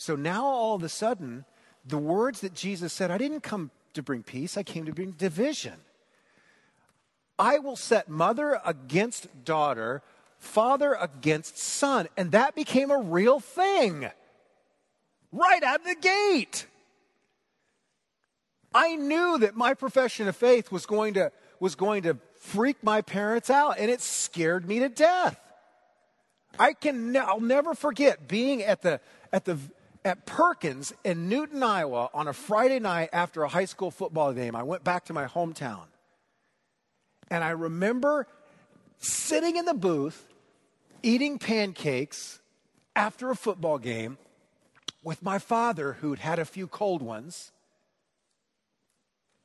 So 0.00 0.16
now 0.16 0.46
all 0.46 0.76
of 0.76 0.82
a 0.82 0.88
sudden, 0.88 1.44
the 1.84 1.98
words 1.98 2.40
that 2.40 2.54
Jesus 2.54 2.90
said, 2.90 3.10
I 3.10 3.18
didn't 3.18 3.42
come 3.42 3.70
to 3.92 4.02
bring 4.02 4.22
peace, 4.22 4.56
I 4.56 4.62
came 4.62 4.86
to 4.86 4.94
bring 4.94 5.10
division. 5.10 5.74
I 7.38 7.58
will 7.58 7.76
set 7.76 8.08
mother 8.08 8.62
against 8.64 9.44
daughter, 9.44 10.02
father 10.38 10.94
against 10.94 11.58
son. 11.58 12.08
And 12.16 12.32
that 12.32 12.54
became 12.54 12.90
a 12.90 12.96
real 12.96 13.40
thing 13.40 14.08
right 15.32 15.62
out 15.62 15.80
of 15.80 15.86
the 15.86 15.96
gate. 15.96 16.66
I 18.72 18.96
knew 18.96 19.36
that 19.36 19.54
my 19.54 19.74
profession 19.74 20.28
of 20.28 20.34
faith 20.34 20.72
was 20.72 20.86
going 20.86 21.12
to, 21.12 21.30
was 21.60 21.74
going 21.74 22.04
to 22.04 22.16
freak 22.38 22.82
my 22.82 23.02
parents 23.02 23.50
out, 23.50 23.78
and 23.78 23.90
it 23.90 24.00
scared 24.00 24.66
me 24.66 24.78
to 24.78 24.88
death. 24.88 25.38
I 26.58 26.72
can, 26.72 27.14
I'll 27.18 27.38
never 27.38 27.74
forget 27.74 28.28
being 28.28 28.62
at 28.62 28.80
the, 28.80 29.02
at 29.30 29.44
the, 29.44 29.58
at 30.04 30.26
Perkins 30.26 30.92
in 31.04 31.28
Newton, 31.28 31.62
Iowa 31.62 32.10
on 32.14 32.28
a 32.28 32.32
Friday 32.32 32.78
night 32.78 33.10
after 33.12 33.42
a 33.42 33.48
high 33.48 33.64
school 33.64 33.90
football 33.90 34.32
game. 34.32 34.56
I 34.56 34.62
went 34.62 34.84
back 34.84 35.04
to 35.06 35.12
my 35.12 35.26
hometown. 35.26 35.84
And 37.30 37.44
I 37.44 37.50
remember 37.50 38.26
sitting 38.98 39.56
in 39.56 39.64
the 39.64 39.74
booth 39.74 40.26
eating 41.02 41.38
pancakes 41.38 42.40
after 42.94 43.30
a 43.30 43.36
football 43.36 43.78
game 43.78 44.18
with 45.02 45.22
my 45.22 45.38
father, 45.38 45.94
who'd 45.94 46.18
had 46.18 46.38
a 46.38 46.44
few 46.44 46.66
cold 46.66 47.00
ones 47.00 47.52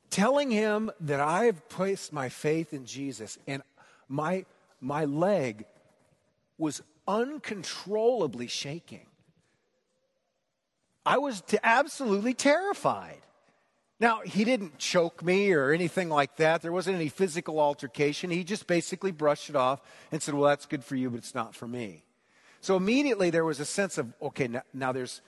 telling 0.09 0.51
him 0.51 0.91
that 0.99 1.19
I've 1.19 1.67
placed 1.69 2.13
my 2.13 2.29
faith 2.29 2.73
in 2.73 2.85
Jesus, 2.85 3.37
and 3.47 3.61
my, 4.07 4.45
my 4.81 5.05
leg 5.05 5.65
was 6.57 6.81
uncontrollably 7.07 8.47
shaking. 8.47 9.05
I 11.05 11.17
was 11.17 11.43
absolutely 11.63 12.33
terrified. 12.33 13.21
Now, 13.99 14.21
he 14.21 14.43
didn't 14.43 14.77
choke 14.77 15.23
me 15.23 15.53
or 15.53 15.71
anything 15.71 16.09
like 16.09 16.35
that. 16.37 16.61
There 16.61 16.71
wasn't 16.71 16.97
any 16.97 17.07
physical 17.07 17.59
altercation. 17.59 18.29
He 18.29 18.43
just 18.43 18.67
basically 18.67 19.11
brushed 19.11 19.49
it 19.49 19.55
off 19.55 19.81
and 20.11 20.21
said, 20.21 20.33
Well, 20.33 20.49
that's 20.49 20.65
good 20.65 20.83
for 20.83 20.95
you, 20.95 21.09
but 21.09 21.17
it's 21.17 21.35
not 21.35 21.55
for 21.55 21.67
me. 21.67 22.03
So 22.59 22.75
immediately 22.75 23.29
there 23.29 23.45
was 23.45 23.59
a 23.59 23.65
sense 23.65 23.97
of, 23.97 24.11
okay, 24.21 24.47
now, 24.47 24.63
now 24.73 24.91
there's, 24.91 25.21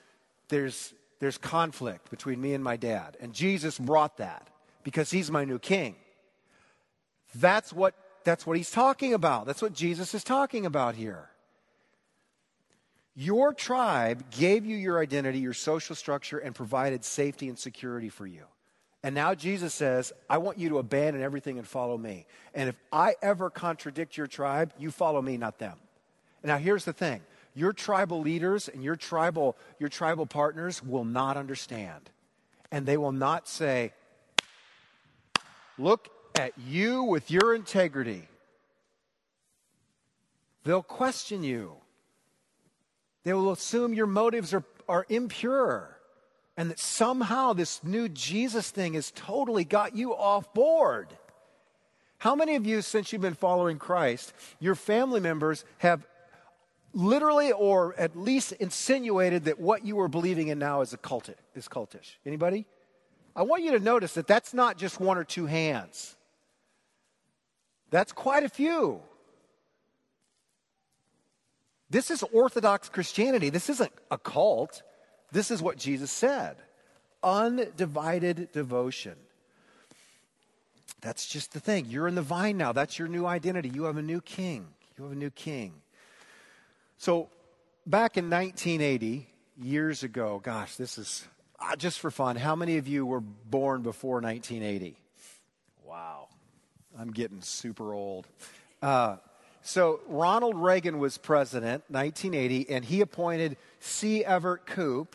there's, 0.48 0.92
there's 1.20 1.38
conflict 1.38 2.10
between 2.10 2.40
me 2.40 2.52
and 2.52 2.62
my 2.62 2.76
dad. 2.76 3.16
And 3.20 3.32
Jesus 3.32 3.78
brought 3.78 4.18
that 4.18 4.48
because 4.82 5.10
he's 5.10 5.30
my 5.30 5.44
new 5.44 5.58
king. 5.58 5.94
That's 7.36 7.72
what, 7.72 7.94
that's 8.24 8.46
what 8.46 8.56
he's 8.56 8.70
talking 8.70 9.14
about. 9.14 9.46
That's 9.46 9.62
what 9.62 9.72
Jesus 9.72 10.14
is 10.14 10.24
talking 10.24 10.66
about 10.66 10.94
here. 10.94 11.30
Your 13.20 13.52
tribe 13.52 14.30
gave 14.30 14.64
you 14.64 14.76
your 14.76 15.00
identity, 15.00 15.40
your 15.40 15.52
social 15.52 15.96
structure, 15.96 16.38
and 16.38 16.54
provided 16.54 17.04
safety 17.04 17.48
and 17.48 17.58
security 17.58 18.10
for 18.10 18.28
you. 18.28 18.44
And 19.02 19.12
now 19.12 19.34
Jesus 19.34 19.74
says, 19.74 20.12
I 20.30 20.38
want 20.38 20.56
you 20.56 20.68
to 20.68 20.78
abandon 20.78 21.20
everything 21.20 21.58
and 21.58 21.66
follow 21.66 21.98
me. 21.98 22.26
And 22.54 22.68
if 22.68 22.76
I 22.92 23.16
ever 23.20 23.50
contradict 23.50 24.16
your 24.16 24.28
tribe, 24.28 24.72
you 24.78 24.92
follow 24.92 25.20
me, 25.20 25.36
not 25.36 25.58
them. 25.58 25.78
Now 26.44 26.58
here's 26.58 26.84
the 26.84 26.92
thing. 26.92 27.20
Your 27.56 27.72
tribal 27.72 28.20
leaders 28.20 28.68
and 28.68 28.84
your 28.84 28.94
tribal, 28.94 29.56
your 29.80 29.88
tribal 29.88 30.26
partners 30.26 30.80
will 30.80 31.04
not 31.04 31.36
understand. 31.36 32.10
And 32.70 32.86
they 32.86 32.96
will 32.96 33.10
not 33.10 33.48
say, 33.48 33.94
look 35.76 36.08
at 36.38 36.52
you 36.56 37.02
with 37.02 37.32
your 37.32 37.52
integrity. 37.52 38.28
They'll 40.62 40.84
question 40.84 41.42
you. 41.42 41.78
They 43.24 43.32
will 43.32 43.52
assume 43.52 43.94
your 43.94 44.06
motives 44.06 44.54
are, 44.54 44.64
are 44.88 45.06
impure 45.08 45.98
and 46.58 46.70
that 46.70 46.80
somehow 46.80 47.52
this 47.52 47.84
new 47.84 48.08
Jesus 48.08 48.70
thing 48.70 48.94
has 48.94 49.12
totally 49.12 49.64
got 49.64 49.94
you 49.94 50.12
off 50.12 50.52
board. 50.52 51.16
How 52.18 52.34
many 52.34 52.56
of 52.56 52.66
you, 52.66 52.82
since 52.82 53.12
you've 53.12 53.22
been 53.22 53.34
following 53.34 53.78
Christ, 53.78 54.32
your 54.58 54.74
family 54.74 55.20
members 55.20 55.64
have 55.78 56.04
literally 56.92 57.52
or 57.52 57.94
at 57.96 58.16
least 58.16 58.52
insinuated 58.52 59.44
that 59.44 59.60
what 59.60 59.84
you 59.86 60.00
are 60.00 60.08
believing 60.08 60.48
in 60.48 60.58
now 60.58 60.80
is 60.80 60.92
a 60.92 60.96
cult 60.96 61.30
is 61.54 61.68
cultish? 61.68 62.16
Anybody? 62.26 62.66
I 63.36 63.42
want 63.42 63.62
you 63.62 63.70
to 63.70 63.78
notice 63.78 64.14
that 64.14 64.26
that's 64.26 64.52
not 64.52 64.76
just 64.76 64.98
one 64.98 65.16
or 65.16 65.22
two 65.22 65.46
hands. 65.46 66.16
That's 67.90 68.10
quite 68.10 68.42
a 68.42 68.48
few. 68.48 69.00
This 71.90 72.10
is 72.10 72.22
Orthodox 72.32 72.88
Christianity. 72.88 73.50
This 73.50 73.70
isn't 73.70 73.92
a 74.10 74.18
cult. 74.18 74.82
This 75.32 75.50
is 75.50 75.62
what 75.62 75.76
Jesus 75.76 76.10
said 76.10 76.56
undivided 77.20 78.52
devotion. 78.52 79.16
That's 81.00 81.26
just 81.26 81.52
the 81.52 81.60
thing. 81.60 81.86
You're 81.86 82.06
in 82.06 82.14
the 82.14 82.22
vine 82.22 82.56
now. 82.56 82.72
That's 82.72 82.98
your 82.98 83.08
new 83.08 83.26
identity. 83.26 83.68
You 83.68 83.84
have 83.84 83.96
a 83.96 84.02
new 84.02 84.20
king. 84.20 84.68
You 84.96 85.04
have 85.04 85.12
a 85.12 85.16
new 85.16 85.30
king. 85.30 85.74
So, 86.96 87.28
back 87.86 88.16
in 88.16 88.30
1980, 88.30 89.28
years 89.60 90.02
ago, 90.02 90.40
gosh, 90.42 90.76
this 90.76 90.98
is 90.98 91.26
uh, 91.60 91.76
just 91.76 92.00
for 92.00 92.10
fun. 92.10 92.36
How 92.36 92.54
many 92.56 92.78
of 92.78 92.88
you 92.88 93.04
were 93.04 93.20
born 93.20 93.82
before 93.82 94.20
1980? 94.20 94.96
Wow. 95.84 96.28
I'm 96.98 97.12
getting 97.12 97.42
super 97.42 97.92
old. 97.92 98.26
Uh, 98.82 99.16
so 99.68 100.00
Ronald 100.08 100.56
Reagan 100.56 100.98
was 100.98 101.18
president, 101.18 101.84
1980, 101.88 102.70
and 102.70 102.82
he 102.82 103.02
appointed 103.02 103.58
C. 103.80 104.24
Everett 104.24 104.64
Koop 104.64 105.14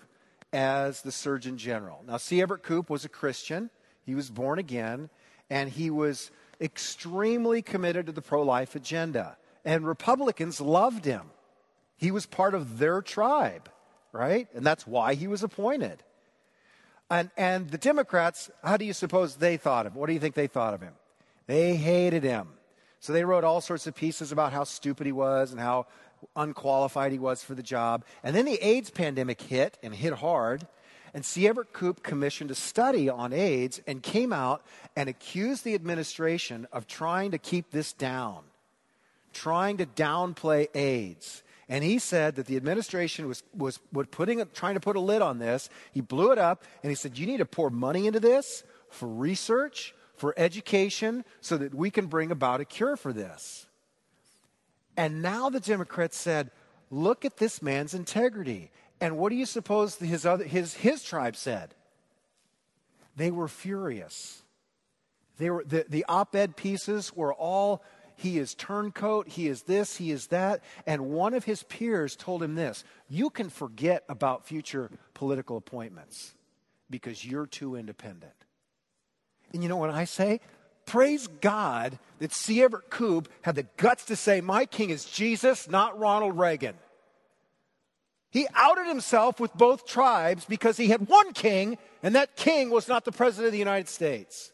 as 0.53 1.01
the 1.01 1.11
Surgeon 1.11 1.57
General. 1.57 2.03
Now, 2.07 2.17
C. 2.17 2.39
Everett 2.39 2.61
Koop 2.61 2.87
was 2.87 3.03
a 3.03 3.09
Christian. 3.09 3.71
He 4.05 4.13
was 4.13 4.29
born 4.29 4.59
again, 4.59 5.09
and 5.49 5.71
he 5.71 5.89
was 5.89 6.29
extremely 6.61 7.63
committed 7.63 8.05
to 8.05 8.11
the 8.11 8.21
pro 8.21 8.43
life 8.43 8.75
agenda. 8.75 9.37
And 9.65 9.87
Republicans 9.87 10.61
loved 10.61 11.05
him. 11.05 11.31
He 11.97 12.11
was 12.11 12.27
part 12.27 12.53
of 12.53 12.77
their 12.77 13.01
tribe, 13.01 13.69
right? 14.11 14.47
And 14.53 14.63
that's 14.63 14.85
why 14.85 15.15
he 15.15 15.27
was 15.27 15.41
appointed. 15.41 16.03
And, 17.09 17.31
and 17.37 17.71
the 17.71 17.79
Democrats, 17.79 18.51
how 18.63 18.77
do 18.77 18.85
you 18.85 18.93
suppose 18.93 19.35
they 19.35 19.57
thought 19.57 19.87
of 19.87 19.93
him? 19.93 19.99
What 19.99 20.07
do 20.07 20.13
you 20.13 20.19
think 20.19 20.35
they 20.35 20.45
thought 20.45 20.75
of 20.75 20.81
him? 20.81 20.93
They 21.47 21.75
hated 21.75 22.23
him. 22.23 22.49
So 23.03 23.11
they 23.11 23.25
wrote 23.25 23.43
all 23.43 23.59
sorts 23.59 23.85
of 23.85 23.95
pieces 23.95 24.31
about 24.31 24.53
how 24.53 24.63
stupid 24.63 25.05
he 25.05 25.11
was 25.11 25.51
and 25.51 25.59
how 25.59 25.87
unqualified 26.37 27.11
he 27.11 27.19
was 27.19 27.43
for 27.43 27.53
the 27.53 27.61
job. 27.61 28.05
And 28.23 28.33
then 28.33 28.45
the 28.45 28.65
AIDS 28.65 28.91
pandemic 28.91 29.41
hit 29.41 29.77
and 29.83 29.93
hit 29.93 30.13
hard. 30.13 30.65
And 31.13 31.25
C. 31.25 31.45
Everett 31.45 31.73
Koop 31.73 32.01
commissioned 32.01 32.49
a 32.49 32.55
study 32.55 33.09
on 33.09 33.33
AIDS 33.33 33.81
and 33.85 34.01
came 34.01 34.31
out 34.31 34.63
and 34.95 35.09
accused 35.09 35.65
the 35.65 35.75
administration 35.75 36.65
of 36.71 36.87
trying 36.87 37.31
to 37.31 37.37
keep 37.37 37.71
this 37.71 37.91
down, 37.91 38.39
trying 39.33 39.75
to 39.79 39.85
downplay 39.85 40.73
AIDS. 40.73 41.43
And 41.67 41.83
he 41.83 41.99
said 41.99 42.35
that 42.35 42.45
the 42.45 42.55
administration 42.55 43.27
was, 43.27 43.43
was, 43.53 43.81
was 43.91 44.07
putting, 44.11 44.41
trying 44.53 44.75
to 44.75 44.79
put 44.79 44.95
a 44.95 45.01
lid 45.01 45.21
on 45.21 45.39
this. 45.39 45.69
He 45.91 45.99
blew 45.99 46.31
it 46.31 46.37
up 46.37 46.63
and 46.81 46.89
he 46.89 46.95
said, 46.95 47.17
You 47.17 47.27
need 47.27 47.39
to 47.39 47.45
pour 47.45 47.69
money 47.69 48.07
into 48.07 48.21
this 48.21 48.63
for 48.89 49.09
research, 49.09 49.93
for 50.15 50.33
education 50.37 51.25
so 51.41 51.57
that 51.57 51.73
we 51.73 51.89
can 51.89 52.07
bring 52.07 52.31
about 52.31 52.61
a 52.61 52.65
cure 52.65 52.95
for 52.95 53.13
this. 53.13 53.67
And 54.95 55.21
now 55.21 55.49
the 55.49 55.59
Democrats 55.59 56.17
said, 56.17 56.51
look 56.89 57.25
at 57.25 57.37
this 57.37 57.61
man's 57.61 57.93
integrity. 57.93 58.71
And 59.01 59.17
what 59.17 59.29
do 59.29 59.35
you 59.35 59.45
suppose 59.45 59.95
his, 59.95 60.25
other, 60.25 60.43
his, 60.43 60.75
his 60.75 61.03
tribe 61.03 61.35
said? 61.35 61.73
They 63.15 63.31
were 63.31 63.47
furious. 63.47 64.43
They 65.37 65.49
were, 65.49 65.63
the, 65.65 65.85
the 65.89 66.05
op 66.07 66.35
ed 66.35 66.55
pieces 66.55 67.13
were 67.15 67.33
all 67.33 67.83
he 68.15 68.37
is 68.37 68.53
turncoat, 68.53 69.27
he 69.27 69.47
is 69.47 69.63
this, 69.63 69.97
he 69.97 70.11
is 70.11 70.27
that. 70.27 70.61
And 70.85 71.09
one 71.09 71.33
of 71.33 71.43
his 71.45 71.63
peers 71.63 72.15
told 72.15 72.43
him 72.43 72.55
this 72.55 72.83
You 73.09 73.29
can 73.29 73.49
forget 73.49 74.03
about 74.07 74.45
future 74.45 74.89
political 75.13 75.57
appointments 75.57 76.33
because 76.89 77.25
you're 77.25 77.47
too 77.47 77.75
independent. 77.75 78.42
And 79.53 79.61
you 79.61 79.69
know 79.69 79.77
what 79.77 79.91
I 79.91 80.05
say? 80.05 80.39
Praise 80.85 81.27
God 81.27 81.97
that 82.19 82.33
C. 82.33 82.61
Everett 82.61 82.89
Koop 82.89 83.29
had 83.41 83.55
the 83.55 83.67
guts 83.77 84.05
to 84.05 84.15
say, 84.15 84.41
My 84.41 84.65
king 84.65 84.89
is 84.89 85.05
Jesus, 85.05 85.69
not 85.69 85.97
Ronald 85.99 86.37
Reagan. 86.37 86.75
He 88.31 88.47
outed 88.55 88.87
himself 88.87 89.39
with 89.39 89.53
both 89.53 89.85
tribes 89.85 90.45
because 90.45 90.75
he 90.75 90.87
had 90.87 91.07
one 91.07 91.33
king, 91.33 91.77
and 92.01 92.15
that 92.15 92.35
king 92.35 92.71
was 92.71 92.87
not 92.87 93.05
the 93.05 93.11
president 93.11 93.47
of 93.47 93.51
the 93.51 93.59
United 93.59 93.87
States. 93.87 94.51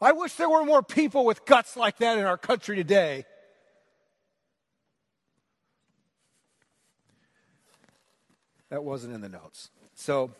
I 0.00 0.12
wish 0.12 0.34
there 0.34 0.50
were 0.50 0.64
more 0.64 0.82
people 0.82 1.24
with 1.24 1.46
guts 1.46 1.76
like 1.76 1.98
that 1.98 2.18
in 2.18 2.24
our 2.24 2.36
country 2.36 2.76
today. 2.76 3.24
That 8.70 8.82
wasn't 8.82 9.14
in 9.14 9.20
the 9.20 9.28
notes. 9.28 9.70
So, 9.94 10.32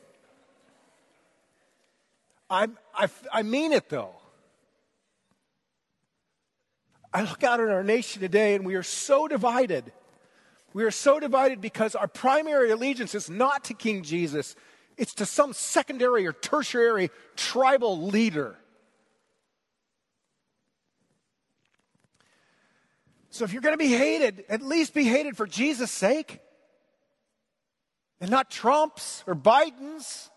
I, 2.55 2.69
I, 2.95 3.09
I 3.33 3.43
mean 3.43 3.73
it 3.73 3.89
though. 3.89 4.15
I 7.13 7.23
look 7.23 7.43
out 7.43 7.59
at 7.59 7.69
our 7.69 7.83
nation 7.83 8.21
today 8.23 8.55
and 8.55 8.65
we 8.65 8.77
are 8.77 8.83
so 8.83 9.27
divided. 9.27 9.93
We 10.73 10.85
are 10.85 10.93
so 10.93 11.19
divided 11.19 11.61
because 11.61 11.97
our 11.97 12.07
primary 12.07 12.71
allegiance 12.71 13.15
is 13.15 13.29
not 13.29 13.65
to 13.65 13.75
King 13.75 14.03
Jesus, 14.03 14.55
it's 14.97 15.15
to 15.15 15.27
some 15.27 15.53
secondary 15.53 16.27
or 16.27 16.33
tertiary 16.33 17.11
tribal 17.35 18.07
leader. 18.07 18.57
So 23.31 23.45
if 23.45 23.53
you're 23.53 23.63
going 23.63 23.75
to 23.75 23.85
be 23.85 23.89
hated, 23.89 24.45
at 24.49 24.63
least 24.63 24.95
be 24.95 25.05
hated 25.05 25.37
for 25.37 25.47
Jesus' 25.47 25.91
sake 25.91 26.39
and 28.21 28.31
not 28.31 28.49
Trump's 28.49 29.25
or 29.27 29.35
Biden's. 29.35 30.31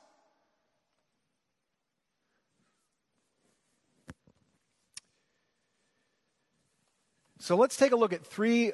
So 7.47 7.55
let's 7.55 7.77
take 7.77 7.93
a 7.93 7.95
look 7.95 8.11
at 8.11 8.25
three 8.25 8.73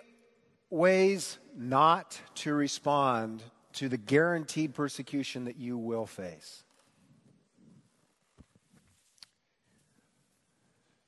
ways 0.71 1.37
not 1.55 2.19
to 2.37 2.55
respond 2.55 3.43
to 3.73 3.87
the 3.87 3.97
guaranteed 3.97 4.73
persecution 4.73 5.45
that 5.45 5.57
you 5.57 5.77
will 5.77 6.07
face. 6.07 6.63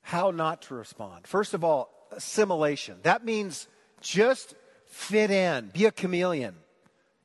How 0.02 0.30
not 0.30 0.62
to 0.62 0.76
respond. 0.76 1.26
First 1.26 1.54
of 1.54 1.64
all, 1.64 1.90
assimilation. 2.12 2.98
That 3.02 3.24
means 3.24 3.66
just 4.00 4.54
fit 4.84 5.32
in, 5.32 5.70
be 5.74 5.86
a 5.86 5.90
chameleon, 5.90 6.54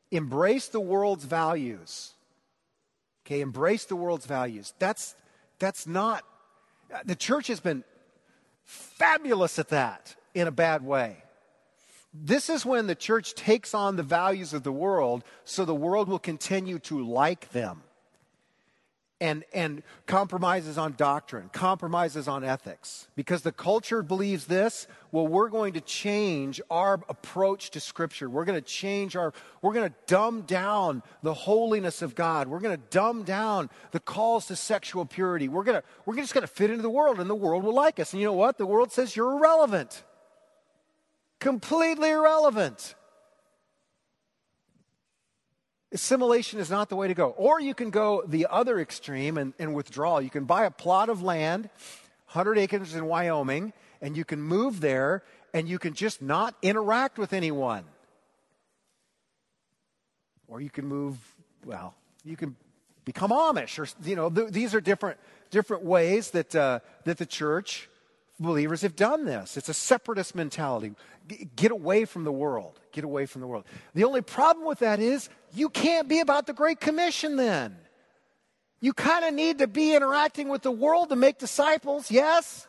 embrace 0.10 0.70
the 0.70 0.82
world's 0.82 1.26
values. 1.26 2.16
Okay, 3.28 3.42
embrace 3.42 3.86
the 3.86 3.96
world's 3.96 4.26
values. 4.26 4.74
That's 4.80 5.14
that's 5.60 5.86
not 5.86 6.24
the 7.06 7.16
church 7.16 7.46
has 7.46 7.60
been 7.60 7.84
fabulous 8.64 9.60
at 9.60 9.70
that 9.70 10.16
in 10.34 10.48
a 10.48 10.52
bad 10.52 10.84
way. 10.84 11.18
This 12.14 12.50
is 12.50 12.66
when 12.66 12.88
the 12.88 12.96
church 12.96 13.36
takes 13.36 13.74
on 13.74 13.96
the 13.96 14.04
values 14.04 14.54
of 14.54 14.64
the 14.64 14.72
world 14.72 15.24
so 15.46 15.64
the 15.64 15.74
world 15.74 16.10
will 16.10 16.20
continue 16.20 16.80
to 16.80 17.06
like 17.06 17.52
them. 17.52 17.84
And, 19.22 19.44
and 19.54 19.84
compromises 20.08 20.80
on 20.80 20.96
doctrine, 20.98 21.52
compromises 21.54 22.28
on 22.28 22.44
ethics. 22.44 23.08
Because 23.16 23.44
the 23.44 23.52
culture 23.52 24.02
believes 24.02 24.46
this, 24.46 24.88
well, 25.12 25.28
we're 25.28 25.50
going 25.50 25.74
to 25.74 25.82
change 25.82 26.60
our 26.72 26.96
approach 27.08 27.70
to 27.72 27.80
Scripture. 27.80 28.32
We're 28.32 28.46
going 28.46 28.60
to 28.60 28.68
change 28.68 29.16
our, 29.16 29.32
we're 29.62 29.74
going 29.74 29.92
to 29.92 29.96
dumb 30.08 30.42
down 30.42 31.04
the 31.22 31.36
holiness 31.36 32.02
of 32.02 32.16
God. 32.16 32.48
We're 32.48 32.62
going 32.62 32.76
to 32.76 32.84
dumb 32.90 33.22
down 33.22 33.70
the 33.92 34.00
calls 34.00 34.48
to 34.48 34.56
sexual 34.56 35.06
purity. 35.06 35.48
We're, 35.48 35.66
going 35.66 35.80
to, 35.80 35.88
we're 36.08 36.16
just 36.16 36.34
going 36.34 36.42
to 36.42 36.52
fit 36.52 36.72
into 36.72 36.82
the 36.82 36.90
world, 36.90 37.20
and 37.20 37.30
the 37.30 37.36
world 37.36 37.64
will 37.64 37.76
like 37.76 38.00
us. 38.00 38.14
And 38.14 38.22
you 38.22 38.26
know 38.26 38.34
what? 38.34 38.58
The 38.58 38.66
world 38.66 38.92
says 38.92 39.16
you're 39.16 39.34
irrelevant 39.34 40.04
completely 41.42 42.12
irrelevant. 42.12 42.96
Assimilation 45.92 46.62
is 46.62 46.70
not 46.70 46.88
the 46.88 46.96
way 46.96 47.10
to 47.10 47.14
go. 47.14 47.32
Or 47.32 47.60
you 47.60 47.74
can 47.74 47.90
go 47.90 48.24
the 48.26 48.48
other 48.50 48.80
extreme 48.80 49.38
and, 49.38 49.54
and 49.60 49.74
withdraw. 49.74 50.20
You 50.20 50.30
can 50.30 50.46
buy 50.46 50.64
a 50.64 50.72
plot 50.72 51.10
of 51.10 51.22
land, 51.22 51.70
100 52.32 52.58
acres 52.58 52.96
in 52.96 53.06
Wyoming, 53.06 53.74
and 54.02 54.16
you 54.16 54.24
can 54.24 54.42
move 54.42 54.80
there 54.80 55.24
and 55.54 55.68
you 55.68 55.78
can 55.78 55.94
just 55.94 56.22
not 56.22 56.56
interact 56.62 57.20
with 57.20 57.34
anyone. 57.34 57.84
Or 60.48 60.62
you 60.62 60.70
can 60.70 60.86
move, 60.86 61.18
well, 61.66 61.94
you 62.24 62.38
can 62.38 62.56
become 63.04 63.32
Amish, 63.32 63.78
or, 63.80 63.88
you 64.08 64.16
know, 64.16 64.30
th- 64.30 64.52
these 64.52 64.74
are 64.74 64.80
different, 64.80 65.20
different 65.50 65.84
ways 65.84 66.32
that, 66.32 66.56
uh, 66.56 66.80
that 67.04 67.18
the 67.18 67.26
church 67.26 67.90
believers 68.42 68.82
have 68.82 68.96
done 68.96 69.26
this. 69.26 69.56
It's 69.56 69.70
a 69.70 69.74
separatist 69.74 70.36
mentality. 70.36 70.94
Get 71.56 71.72
away 71.72 72.06
from 72.06 72.24
the 72.24 72.32
world. 72.32 72.80
Get 72.92 73.04
away 73.04 73.26
from 73.26 73.42
the 73.42 73.48
world. 73.48 73.66
The 73.94 74.04
only 74.04 74.22
problem 74.22 74.66
with 74.66 74.80
that 74.80 75.00
is 75.00 75.30
you 75.54 75.70
can't 75.70 76.08
be 76.08 76.20
about 76.20 76.48
the 76.48 76.54
Great 76.54 76.80
Commission 76.80 77.36
then. 77.36 77.76
You 78.80 78.94
kind 78.94 79.24
of 79.24 79.34
need 79.34 79.60
to 79.60 79.68
be 79.68 79.96
interacting 79.96 80.50
with 80.50 80.64
the 80.64 80.72
world 80.72 81.10
to 81.10 81.16
make 81.16 81.38
disciples, 81.38 82.10
yes? 82.10 82.68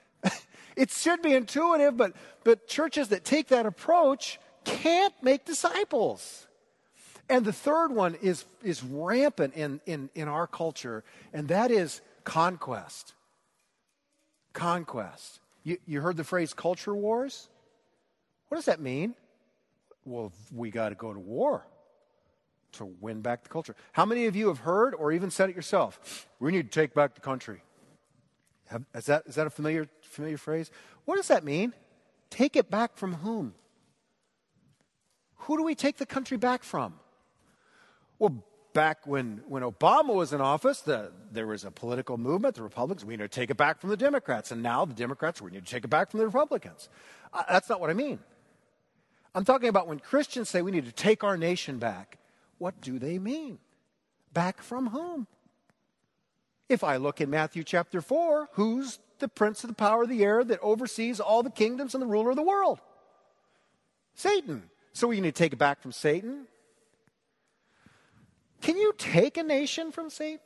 it 0.76 0.90
should 0.90 1.20
be 1.20 1.34
intuitive, 1.34 1.96
but, 1.96 2.14
but 2.44 2.66
churches 2.66 3.08
that 3.08 3.24
take 3.24 3.48
that 3.48 3.66
approach 3.66 4.40
can't 4.64 5.14
make 5.22 5.44
disciples. 5.44 6.46
And 7.28 7.44
the 7.44 7.52
third 7.52 7.92
one 7.92 8.16
is, 8.16 8.44
is 8.62 8.82
rampant 8.82 9.54
in, 9.54 9.80
in, 9.86 10.10
in 10.14 10.28
our 10.28 10.46
culture, 10.46 11.04
and 11.32 11.48
that 11.48 11.70
is 11.70 12.00
conquest. 12.24 13.14
Conquest. 14.52 15.40
You, 15.62 15.78
you 15.86 16.00
heard 16.00 16.16
the 16.16 16.24
phrase 16.24 16.52
culture 16.54 16.94
wars? 16.94 17.48
What 18.54 18.58
does 18.58 18.66
that 18.66 18.80
mean? 18.80 19.16
Well, 20.04 20.32
we 20.54 20.70
got 20.70 20.90
to 20.90 20.94
go 20.94 21.12
to 21.12 21.18
war 21.18 21.66
to 22.74 22.84
win 22.84 23.20
back 23.20 23.42
the 23.42 23.48
culture. 23.48 23.74
How 23.90 24.04
many 24.04 24.26
of 24.26 24.36
you 24.36 24.46
have 24.46 24.58
heard 24.58 24.94
or 24.94 25.10
even 25.10 25.32
said 25.32 25.50
it 25.50 25.56
yourself? 25.56 26.28
We 26.38 26.52
need 26.52 26.70
to 26.70 26.80
take 26.80 26.94
back 26.94 27.16
the 27.16 27.20
country. 27.20 27.62
Is, 28.94 29.06
that, 29.06 29.24
is 29.26 29.34
that 29.34 29.48
a 29.48 29.50
familiar, 29.50 29.88
familiar 30.02 30.38
phrase? 30.38 30.70
What 31.04 31.16
does 31.16 31.26
that 31.26 31.42
mean? 31.42 31.74
Take 32.30 32.54
it 32.54 32.70
back 32.70 32.96
from 32.96 33.14
whom? 33.14 33.54
Who 35.34 35.56
do 35.56 35.64
we 35.64 35.74
take 35.74 35.96
the 35.96 36.06
country 36.06 36.36
back 36.36 36.62
from? 36.62 36.94
Well, 38.20 38.44
back 38.72 39.04
when, 39.04 39.42
when 39.48 39.64
Obama 39.64 40.14
was 40.14 40.32
in 40.32 40.40
office, 40.40 40.80
the, 40.80 41.10
there 41.32 41.48
was 41.48 41.64
a 41.64 41.72
political 41.72 42.18
movement, 42.18 42.54
the 42.54 42.62
Republicans, 42.62 43.04
we 43.04 43.16
need 43.16 43.22
to 43.24 43.28
take 43.28 43.50
it 43.50 43.56
back 43.56 43.80
from 43.80 43.90
the 43.90 43.96
Democrats. 43.96 44.52
And 44.52 44.62
now 44.62 44.84
the 44.84 44.94
Democrats, 44.94 45.42
we 45.42 45.50
need 45.50 45.66
to 45.66 45.72
take 45.72 45.82
it 45.82 45.88
back 45.88 46.12
from 46.12 46.20
the 46.20 46.26
Republicans. 46.26 46.88
Uh, 47.32 47.42
that's 47.50 47.68
not 47.68 47.80
what 47.80 47.90
I 47.90 47.94
mean. 47.94 48.20
I'm 49.34 49.44
talking 49.44 49.68
about 49.68 49.88
when 49.88 49.98
Christians 49.98 50.48
say 50.48 50.62
we 50.62 50.70
need 50.70 50.86
to 50.86 50.92
take 50.92 51.24
our 51.24 51.36
nation 51.36 51.78
back. 51.78 52.18
What 52.58 52.80
do 52.80 52.98
they 52.98 53.18
mean? 53.18 53.58
Back 54.32 54.62
from 54.62 54.88
whom? 54.88 55.26
If 56.68 56.84
I 56.84 56.96
look 56.96 57.20
in 57.20 57.30
Matthew 57.30 57.64
chapter 57.64 58.00
4, 58.00 58.50
who's 58.52 59.00
the 59.18 59.28
prince 59.28 59.64
of 59.64 59.68
the 59.68 59.74
power 59.74 60.04
of 60.04 60.08
the 60.08 60.24
air 60.24 60.44
that 60.44 60.60
oversees 60.62 61.20
all 61.20 61.42
the 61.42 61.50
kingdoms 61.50 61.94
and 61.94 62.02
the 62.02 62.06
ruler 62.06 62.30
of 62.30 62.36
the 62.36 62.42
world? 62.42 62.80
Satan. 64.14 64.70
So 64.92 65.08
we 65.08 65.20
need 65.20 65.34
to 65.34 65.42
take 65.42 65.52
it 65.52 65.58
back 65.58 65.82
from 65.82 65.92
Satan. 65.92 66.46
Can 68.60 68.76
you 68.76 68.94
take 68.96 69.36
a 69.36 69.42
nation 69.42 69.90
from 69.90 70.08
Satan? 70.10 70.40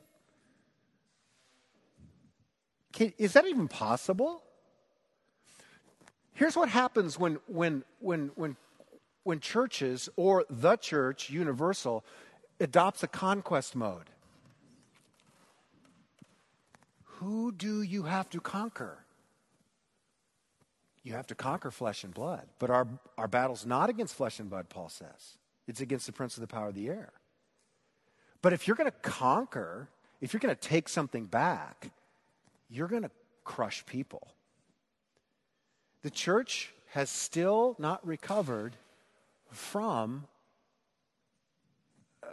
Can, 2.91 3.13
is 3.19 3.33
that 3.33 3.45
even 3.45 3.67
possible? 3.67 4.43
Here's 6.33 6.55
what 6.55 6.69
happens 6.69 7.19
when, 7.19 7.37
when, 7.47 7.83
when, 7.99 8.31
when 8.35 8.57
when 9.23 9.39
churches 9.39 10.09
or 10.15 10.45
the 10.49 10.75
church, 10.75 11.29
universal, 11.29 12.03
adopts 12.59 13.03
a 13.03 13.07
conquest 13.07 13.75
mode. 13.75 14.09
Who 17.03 17.51
do 17.51 17.81
you 17.81 18.03
have 18.03 18.29
to 18.29 18.39
conquer? 18.39 19.05
You 21.03 21.13
have 21.13 21.27
to 21.27 21.35
conquer 21.35 21.71
flesh 21.71 22.03
and 22.03 22.13
blood. 22.13 22.47
But 22.59 22.69
our, 22.69 22.87
our 23.17 23.27
battle's 23.27 23.65
not 23.65 23.89
against 23.89 24.15
flesh 24.15 24.39
and 24.39 24.49
blood, 24.49 24.69
Paul 24.69 24.89
says. 24.89 25.37
It's 25.67 25.81
against 25.81 26.05
the 26.05 26.11
prince 26.11 26.37
of 26.37 26.41
the 26.41 26.47
power 26.47 26.69
of 26.69 26.75
the 26.75 26.89
air. 26.89 27.11
But 28.41 28.53
if 28.53 28.67
you're 28.67 28.77
going 28.77 28.89
to 28.89 29.09
conquer, 29.09 29.89
if 30.21 30.33
you're 30.33 30.39
going 30.39 30.55
to 30.55 30.61
take 30.61 30.87
something 30.87 31.25
back, 31.25 31.91
you're 32.69 32.87
going 32.87 33.03
to 33.03 33.11
crush 33.43 33.85
people. 33.85 34.29
The 36.01 36.09
church 36.09 36.73
has 36.91 37.09
still 37.09 37.75
not 37.79 38.05
recovered 38.05 38.75
from 39.51 40.25
uh, 42.23 42.27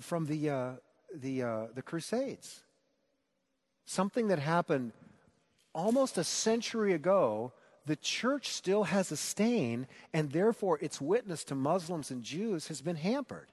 from 0.00 0.26
the 0.26 0.50
uh, 0.50 0.72
the 1.14 1.42
uh, 1.42 1.66
the 1.74 1.82
Crusades. 1.82 2.62
Something 3.86 4.28
that 4.28 4.38
happened 4.38 4.92
almost 5.74 6.18
a 6.18 6.24
century 6.24 6.92
ago. 6.92 7.52
The 7.86 7.96
church 7.96 8.48
still 8.48 8.84
has 8.84 9.12
a 9.12 9.16
stain, 9.16 9.86
and 10.14 10.32
therefore 10.32 10.78
its 10.80 11.02
witness 11.02 11.44
to 11.44 11.54
Muslims 11.54 12.10
and 12.10 12.22
Jews 12.22 12.68
has 12.68 12.80
been 12.80 12.96
hampered 12.96 13.48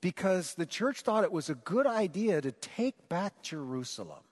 because 0.00 0.54
the 0.54 0.66
church 0.66 1.00
thought 1.00 1.24
it 1.24 1.32
was 1.32 1.50
a 1.50 1.56
good 1.56 1.86
idea 1.86 2.40
to 2.40 2.52
take 2.52 3.08
back 3.08 3.42
Jerusalem. 3.42 4.22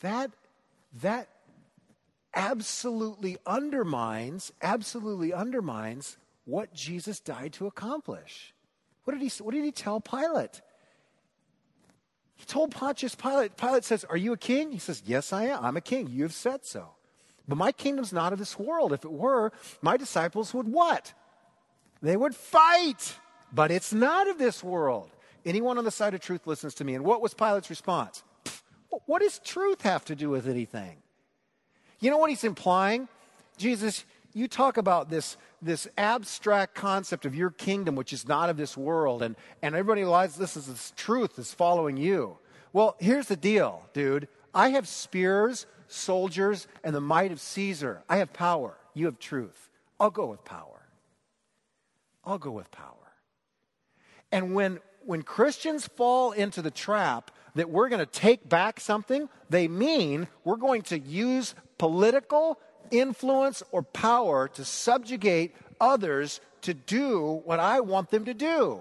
That, 0.00 0.30
that 1.02 1.28
absolutely 2.36 3.38
undermines, 3.46 4.52
absolutely 4.62 5.32
undermines 5.32 6.18
what 6.44 6.72
Jesus 6.72 7.18
died 7.18 7.54
to 7.54 7.66
accomplish. 7.66 8.54
What 9.04 9.18
did 9.18 9.22
he, 9.22 9.42
what 9.42 9.54
did 9.54 9.64
he 9.64 9.72
tell 9.72 10.00
Pilate? 10.00 10.60
He 12.36 12.44
told 12.44 12.70
Pontius 12.70 13.14
Pilate, 13.14 13.56
Pilate 13.56 13.84
says, 13.84 14.04
Are 14.04 14.16
you 14.16 14.32
a 14.32 14.36
king? 14.36 14.70
He 14.70 14.78
says, 14.78 15.02
Yes, 15.06 15.32
I 15.32 15.44
am. 15.44 15.64
I'm 15.64 15.76
a 15.76 15.80
king. 15.80 16.08
You 16.08 16.22
have 16.24 16.34
said 16.34 16.64
so. 16.64 16.90
But 17.48 17.56
my 17.56 17.72
kingdom's 17.72 18.12
not 18.12 18.32
of 18.32 18.38
this 18.38 18.58
world. 18.58 18.92
If 18.92 19.04
it 19.04 19.12
were, 19.12 19.52
my 19.80 19.96
disciples 19.96 20.52
would 20.52 20.68
what? 20.68 21.14
They 22.02 22.16
would 22.16 22.34
fight. 22.34 23.16
But 23.52 23.70
it's 23.70 23.92
not 23.92 24.28
of 24.28 24.38
this 24.38 24.62
world. 24.62 25.10
Anyone 25.44 25.78
on 25.78 25.84
the 25.84 25.90
side 25.90 26.12
of 26.12 26.20
truth 26.20 26.46
listens 26.46 26.74
to 26.74 26.84
me. 26.84 26.94
And 26.94 27.04
what 27.04 27.22
was 27.22 27.32
Pilate's 27.32 27.70
response? 27.70 28.22
What 29.06 29.22
does 29.22 29.38
truth 29.38 29.82
have 29.82 30.04
to 30.06 30.16
do 30.16 30.28
with 30.28 30.48
anything? 30.48 30.98
You 32.06 32.12
know 32.12 32.18
what 32.18 32.30
he's 32.30 32.44
implying? 32.44 33.08
Jesus, 33.56 34.04
you 34.32 34.46
talk 34.46 34.76
about 34.76 35.10
this, 35.10 35.36
this 35.60 35.88
abstract 35.98 36.76
concept 36.76 37.26
of 37.26 37.34
your 37.34 37.50
kingdom, 37.50 37.96
which 37.96 38.12
is 38.12 38.28
not 38.28 38.48
of 38.48 38.56
this 38.56 38.76
world, 38.76 39.24
and, 39.24 39.34
and 39.60 39.74
everybody 39.74 40.02
realizes 40.02 40.36
this 40.36 40.56
is 40.56 40.68
this 40.68 40.92
truth 40.94 41.36
is 41.36 41.52
following 41.52 41.96
you. 41.96 42.38
Well, 42.72 42.94
here's 43.00 43.26
the 43.26 43.34
deal, 43.34 43.88
dude. 43.92 44.28
I 44.54 44.68
have 44.68 44.86
spears, 44.86 45.66
soldiers, 45.88 46.68
and 46.84 46.94
the 46.94 47.00
might 47.00 47.32
of 47.32 47.40
Caesar. 47.40 48.04
I 48.08 48.18
have 48.18 48.32
power. 48.32 48.76
You 48.94 49.06
have 49.06 49.18
truth. 49.18 49.68
I'll 49.98 50.10
go 50.10 50.26
with 50.26 50.44
power. 50.44 50.86
I'll 52.24 52.38
go 52.38 52.52
with 52.52 52.70
power. 52.70 52.92
And 54.30 54.54
when, 54.54 54.78
when 55.04 55.22
Christians 55.22 55.88
fall 55.88 56.30
into 56.30 56.62
the 56.62 56.70
trap 56.70 57.32
that 57.56 57.68
we're 57.68 57.88
going 57.88 57.98
to 57.98 58.06
take 58.06 58.48
back 58.48 58.78
something, 58.78 59.28
they 59.50 59.66
mean 59.66 60.28
we're 60.44 60.54
going 60.54 60.82
to 60.82 61.00
use 61.00 61.56
political 61.78 62.58
influence 62.90 63.62
or 63.72 63.82
power 63.82 64.48
to 64.48 64.64
subjugate 64.64 65.54
others 65.80 66.40
to 66.62 66.74
do 66.74 67.42
what 67.44 67.60
I 67.60 67.80
want 67.80 68.10
them 68.10 68.24
to 68.24 68.34
do. 68.34 68.80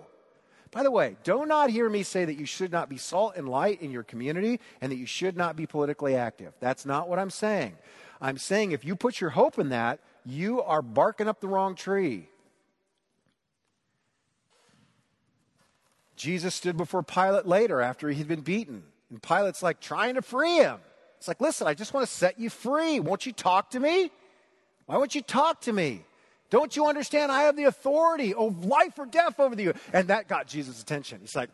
By 0.71 0.83
the 0.83 0.91
way, 0.91 1.15
do 1.23 1.45
not 1.45 1.69
hear 1.69 1.89
me 1.89 2.03
say 2.03 2.25
that 2.25 2.37
you 2.37 2.45
should 2.45 2.71
not 2.71 2.89
be 2.89 2.97
salt 2.97 3.35
and 3.37 3.47
light 3.47 3.81
in 3.81 3.91
your 3.91 4.03
community 4.03 4.59
and 4.81 4.91
that 4.91 4.97
you 4.97 5.05
should 5.05 5.37
not 5.37 5.55
be 5.55 5.65
politically 5.65 6.15
active. 6.15 6.53
That's 6.59 6.85
not 6.85 7.07
what 7.07 7.17
I'm 7.17 7.29
saying. 7.29 7.77
I'm 8.19 8.37
saying 8.37 8.71
if 8.71 8.83
you 8.83 8.95
put 8.95 9.21
your 9.21 9.29
hope 9.29 9.57
in 9.57 9.69
that, 9.69 9.99
you 10.25 10.61
are 10.61 10.81
barking 10.81 11.27
up 11.27 11.39
the 11.39 11.47
wrong 11.47 11.75
tree. 11.75 12.27
Jesus 16.15 16.55
stood 16.55 16.77
before 16.77 17.03
Pilate 17.03 17.45
later 17.45 17.81
after 17.81 18.09
he 18.09 18.17
had 18.17 18.27
been 18.27 18.41
beaten. 18.41 18.83
And 19.09 19.21
Pilate's 19.21 19.61
like 19.61 19.79
trying 19.79 20.15
to 20.15 20.21
free 20.21 20.57
him. 20.57 20.79
It's 21.17 21.27
like, 21.27 21.41
listen, 21.41 21.67
I 21.67 21.73
just 21.73 21.93
want 21.93 22.07
to 22.07 22.13
set 22.13 22.39
you 22.39 22.49
free. 22.49 22.99
Won't 22.99 23.25
you 23.25 23.31
talk 23.31 23.71
to 23.71 23.79
me? 23.79 24.11
Why 24.85 24.97
won't 24.97 25.15
you 25.15 25.21
talk 25.21 25.61
to 25.61 25.73
me? 25.73 26.03
Don't 26.49 26.75
you 26.75 26.85
understand? 26.85 27.31
I 27.31 27.43
have 27.43 27.55
the 27.55 27.63
authority 27.65 28.33
of 28.33 28.65
life 28.65 28.97
or 28.99 29.05
death 29.05 29.39
over 29.39 29.59
you. 29.59 29.73
And 29.93 30.09
that 30.09 30.27
got 30.27 30.47
Jesus' 30.47 30.81
attention. 30.81 31.19
He's 31.21 31.35
like, 31.35 31.49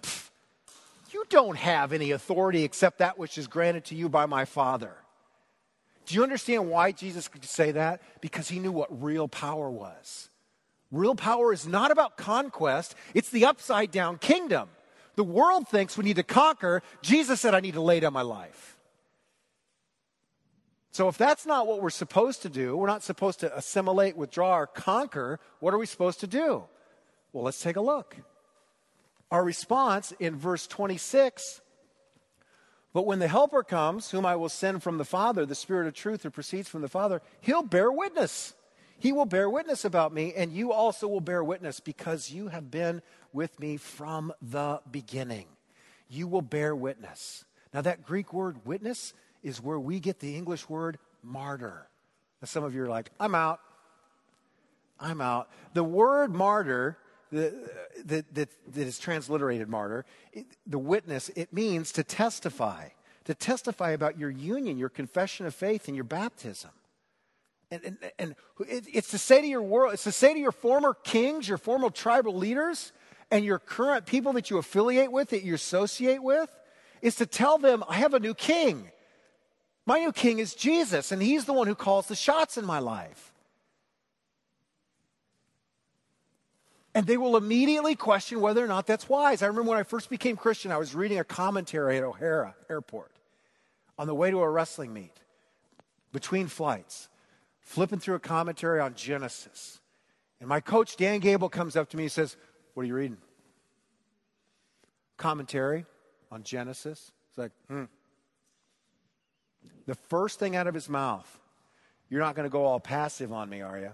you 1.11 1.23
don't 1.29 1.57
have 1.57 1.93
any 1.93 2.11
authority 2.11 2.63
except 2.63 2.99
that 2.99 3.17
which 3.17 3.37
is 3.37 3.47
granted 3.47 3.85
to 3.85 3.95
you 3.95 4.09
by 4.09 4.25
my 4.25 4.45
Father. 4.45 4.93
Do 6.05 6.15
you 6.15 6.23
understand 6.23 6.69
why 6.69 6.91
Jesus 6.91 7.27
could 7.27 7.45
say 7.45 7.71
that? 7.71 8.01
Because 8.21 8.49
he 8.49 8.59
knew 8.59 8.71
what 8.71 9.01
real 9.01 9.27
power 9.27 9.69
was. 9.69 10.29
Real 10.91 11.15
power 11.15 11.53
is 11.53 11.67
not 11.67 11.91
about 11.91 12.17
conquest, 12.17 12.95
it's 13.13 13.29
the 13.29 13.45
upside 13.45 13.91
down 13.91 14.17
kingdom. 14.17 14.67
The 15.15 15.23
world 15.23 15.67
thinks 15.67 15.97
we 15.97 16.03
need 16.03 16.17
to 16.17 16.23
conquer. 16.23 16.81
Jesus 17.01 17.39
said, 17.39 17.53
I 17.53 17.59
need 17.59 17.75
to 17.75 17.81
lay 17.81 17.99
down 17.99 18.13
my 18.13 18.21
life. 18.21 18.77
So, 20.93 21.07
if 21.07 21.17
that's 21.17 21.45
not 21.45 21.67
what 21.67 21.81
we're 21.81 21.89
supposed 21.89 22.41
to 22.41 22.49
do, 22.49 22.75
we're 22.75 22.87
not 22.87 23.01
supposed 23.01 23.39
to 23.39 23.57
assimilate, 23.57 24.17
withdraw, 24.17 24.57
or 24.57 24.67
conquer, 24.67 25.39
what 25.61 25.73
are 25.73 25.77
we 25.77 25.85
supposed 25.85 26.19
to 26.19 26.27
do? 26.27 26.65
Well, 27.31 27.45
let's 27.45 27.61
take 27.61 27.77
a 27.77 27.81
look. 27.81 28.17
Our 29.31 29.43
response 29.43 30.11
in 30.19 30.35
verse 30.35 30.67
26 30.67 31.61
But 32.93 33.05
when 33.05 33.19
the 33.19 33.29
Helper 33.29 33.63
comes, 33.63 34.11
whom 34.11 34.25
I 34.25 34.35
will 34.35 34.49
send 34.49 34.83
from 34.83 34.97
the 34.97 35.05
Father, 35.05 35.45
the 35.45 35.55
Spirit 35.55 35.87
of 35.87 35.93
truth 35.93 36.23
who 36.23 36.29
proceeds 36.29 36.67
from 36.67 36.81
the 36.81 36.89
Father, 36.89 37.21
he'll 37.39 37.63
bear 37.63 37.89
witness. 37.89 38.53
He 38.99 39.13
will 39.13 39.25
bear 39.25 39.49
witness 39.49 39.85
about 39.85 40.13
me, 40.13 40.33
and 40.35 40.51
you 40.51 40.73
also 40.73 41.07
will 41.07 41.21
bear 41.21 41.43
witness 41.43 41.79
because 41.79 42.29
you 42.29 42.49
have 42.49 42.69
been 42.69 43.01
with 43.33 43.59
me 43.59 43.77
from 43.77 44.33
the 44.41 44.81
beginning. 44.91 45.47
You 46.09 46.27
will 46.27 46.43
bear 46.43 46.75
witness. 46.75 47.45
Now, 47.73 47.81
that 47.81 48.05
Greek 48.05 48.33
word 48.33 48.65
witness 48.65 49.13
is 49.43 49.61
where 49.61 49.79
we 49.79 49.99
get 49.99 50.19
the 50.19 50.35
English 50.35 50.69
word 50.69 50.97
martyr. 51.23 51.87
Now, 52.41 52.45
some 52.45 52.63
of 52.63 52.73
you 52.73 52.83
are 52.83 52.89
like, 52.89 53.11
I'm 53.19 53.35
out. 53.35 53.59
I'm 54.99 55.21
out. 55.21 55.49
The 55.73 55.83
word 55.83 56.33
martyr, 56.33 56.97
uh, 57.33 57.49
that, 58.05 58.33
that, 58.33 58.49
that 58.73 58.87
is 58.87 58.99
transliterated 58.99 59.67
martyr, 59.67 60.05
it, 60.31 60.45
the 60.67 60.79
witness, 60.79 61.29
it 61.35 61.51
means 61.51 61.91
to 61.93 62.03
testify, 62.03 62.89
to 63.25 63.33
testify 63.33 63.91
about 63.91 64.19
your 64.19 64.29
union, 64.29 64.77
your 64.77 64.89
confession 64.89 65.45
of 65.45 65.55
faith, 65.55 65.87
and 65.87 65.95
your 65.95 66.03
baptism. 66.03 66.71
And, 67.71 67.81
and, 67.85 67.97
and 68.19 68.35
it, 68.67 68.85
it's 68.91 69.11
to 69.11 69.17
say 69.17 69.41
to 69.41 69.47
your 69.47 69.61
world, 69.61 69.93
it's 69.93 70.03
to 70.03 70.11
say 70.11 70.33
to 70.33 70.39
your 70.39 70.51
former 70.51 70.93
kings, 70.93 71.47
your 71.47 71.57
former 71.57 71.89
tribal 71.89 72.35
leaders, 72.35 72.91
and 73.31 73.45
your 73.45 73.59
current 73.59 74.05
people 74.05 74.33
that 74.33 74.49
you 74.49 74.57
affiliate 74.57 75.11
with, 75.11 75.29
that 75.29 75.43
you 75.43 75.53
associate 75.53 76.21
with, 76.21 76.51
is 77.01 77.15
to 77.15 77.25
tell 77.25 77.57
them, 77.57 77.83
I 77.87 77.95
have 77.95 78.13
a 78.13 78.19
new 78.19 78.33
king. 78.33 78.91
My 79.85 79.99
new 79.99 80.11
king 80.11 80.39
is 80.39 80.53
Jesus, 80.53 81.11
and 81.11 81.21
he's 81.21 81.45
the 81.45 81.53
one 81.53 81.67
who 81.67 81.75
calls 81.75 82.07
the 82.07 82.15
shots 82.15 82.57
in 82.57 82.65
my 82.65 82.79
life. 82.79 83.33
And 86.93 87.07
they 87.07 87.17
will 87.17 87.37
immediately 87.37 87.95
question 87.95 88.41
whether 88.41 88.63
or 88.63 88.67
not 88.67 88.85
that's 88.85 89.07
wise. 89.07 89.41
I 89.41 89.47
remember 89.47 89.69
when 89.69 89.79
I 89.79 89.83
first 89.83 90.09
became 90.09 90.35
Christian, 90.35 90.71
I 90.71 90.77
was 90.77 90.93
reading 90.93 91.19
a 91.19 91.23
commentary 91.23 91.97
at 91.97 92.03
O'Hare 92.03 92.53
Airport 92.69 93.11
on 93.97 94.07
the 94.07 94.15
way 94.15 94.29
to 94.29 94.39
a 94.39 94.49
wrestling 94.49 94.93
meet 94.93 95.13
between 96.11 96.47
flights, 96.47 97.07
flipping 97.61 97.99
through 97.99 98.15
a 98.15 98.19
commentary 98.19 98.81
on 98.81 98.93
Genesis. 98.93 99.79
And 100.41 100.49
my 100.49 100.59
coach, 100.59 100.97
Dan 100.97 101.19
Gable, 101.19 101.49
comes 101.49 101.75
up 101.75 101.89
to 101.91 101.97
me 101.97 102.03
and 102.03 102.11
says, 102.11 102.35
What 102.73 102.83
are 102.83 102.87
you 102.87 102.95
reading? 102.95 103.17
Commentary 105.15 105.85
on 106.29 106.43
Genesis. 106.43 107.11
It's 107.29 107.37
like, 107.37 107.51
hmm. 107.69 107.85
The 109.85 109.95
first 109.95 110.39
thing 110.39 110.55
out 110.55 110.67
of 110.67 110.73
his 110.73 110.89
mouth, 110.89 111.39
You're 112.09 112.21
not 112.21 112.35
going 112.35 112.45
to 112.45 112.51
go 112.51 112.65
all 112.65 112.79
passive 112.79 113.31
on 113.31 113.49
me, 113.49 113.61
are 113.61 113.79
you? 113.79 113.91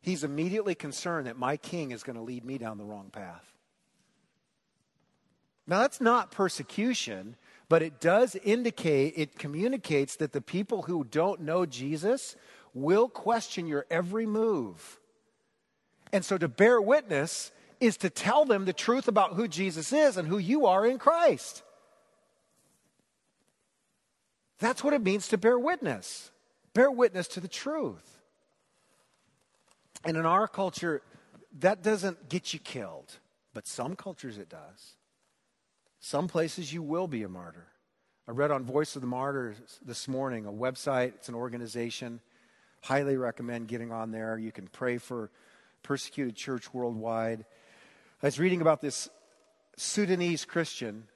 He's 0.00 0.24
immediately 0.24 0.74
concerned 0.74 1.26
that 1.26 1.38
my 1.38 1.56
king 1.56 1.92
is 1.92 2.02
going 2.02 2.16
to 2.16 2.22
lead 2.22 2.44
me 2.44 2.58
down 2.58 2.78
the 2.78 2.84
wrong 2.84 3.10
path. 3.12 3.44
Now, 5.66 5.80
that's 5.80 6.00
not 6.00 6.32
persecution, 6.32 7.36
but 7.68 7.82
it 7.82 8.00
does 8.00 8.34
indicate, 8.42 9.14
it 9.16 9.38
communicates 9.38 10.16
that 10.16 10.32
the 10.32 10.40
people 10.40 10.82
who 10.82 11.04
don't 11.04 11.40
know 11.40 11.64
Jesus 11.64 12.34
will 12.74 13.08
question 13.08 13.66
your 13.66 13.86
every 13.90 14.26
move. 14.26 14.98
And 16.12 16.24
so 16.24 16.36
to 16.36 16.48
bear 16.48 16.80
witness 16.80 17.52
is 17.80 17.96
to 17.98 18.10
tell 18.10 18.44
them 18.44 18.64
the 18.64 18.72
truth 18.72 19.08
about 19.08 19.34
who 19.34 19.46
Jesus 19.46 19.92
is 19.92 20.16
and 20.16 20.28
who 20.28 20.38
you 20.38 20.66
are 20.66 20.84
in 20.84 20.98
Christ. 20.98 21.62
That's 24.62 24.84
what 24.84 24.94
it 24.94 25.02
means 25.02 25.26
to 25.28 25.38
bear 25.38 25.58
witness. 25.58 26.30
Bear 26.72 26.88
witness 26.88 27.26
to 27.28 27.40
the 27.40 27.48
truth. 27.48 28.20
And 30.04 30.16
in 30.16 30.24
our 30.24 30.46
culture, 30.46 31.02
that 31.58 31.82
doesn't 31.82 32.28
get 32.28 32.54
you 32.54 32.60
killed, 32.60 33.18
but 33.54 33.66
some 33.66 33.96
cultures 33.96 34.38
it 34.38 34.48
does. 34.48 34.94
Some 35.98 36.28
places 36.28 36.72
you 36.72 36.80
will 36.80 37.08
be 37.08 37.24
a 37.24 37.28
martyr. 37.28 37.66
I 38.28 38.30
read 38.30 38.52
on 38.52 38.62
Voice 38.62 38.94
of 38.94 39.02
the 39.02 39.08
Martyrs 39.08 39.56
this 39.84 40.06
morning, 40.06 40.46
a 40.46 40.52
website, 40.52 41.08
it's 41.16 41.28
an 41.28 41.34
organization. 41.34 42.20
Highly 42.82 43.16
recommend 43.16 43.66
getting 43.66 43.90
on 43.90 44.12
there. 44.12 44.38
You 44.38 44.52
can 44.52 44.68
pray 44.68 44.98
for 44.98 45.32
persecuted 45.82 46.36
church 46.36 46.72
worldwide. 46.72 47.44
I 48.22 48.26
was 48.28 48.38
reading 48.38 48.60
about 48.60 48.80
this 48.80 49.08
Sudanese 49.76 50.44
Christian, 50.44 51.08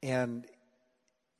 and 0.00 0.46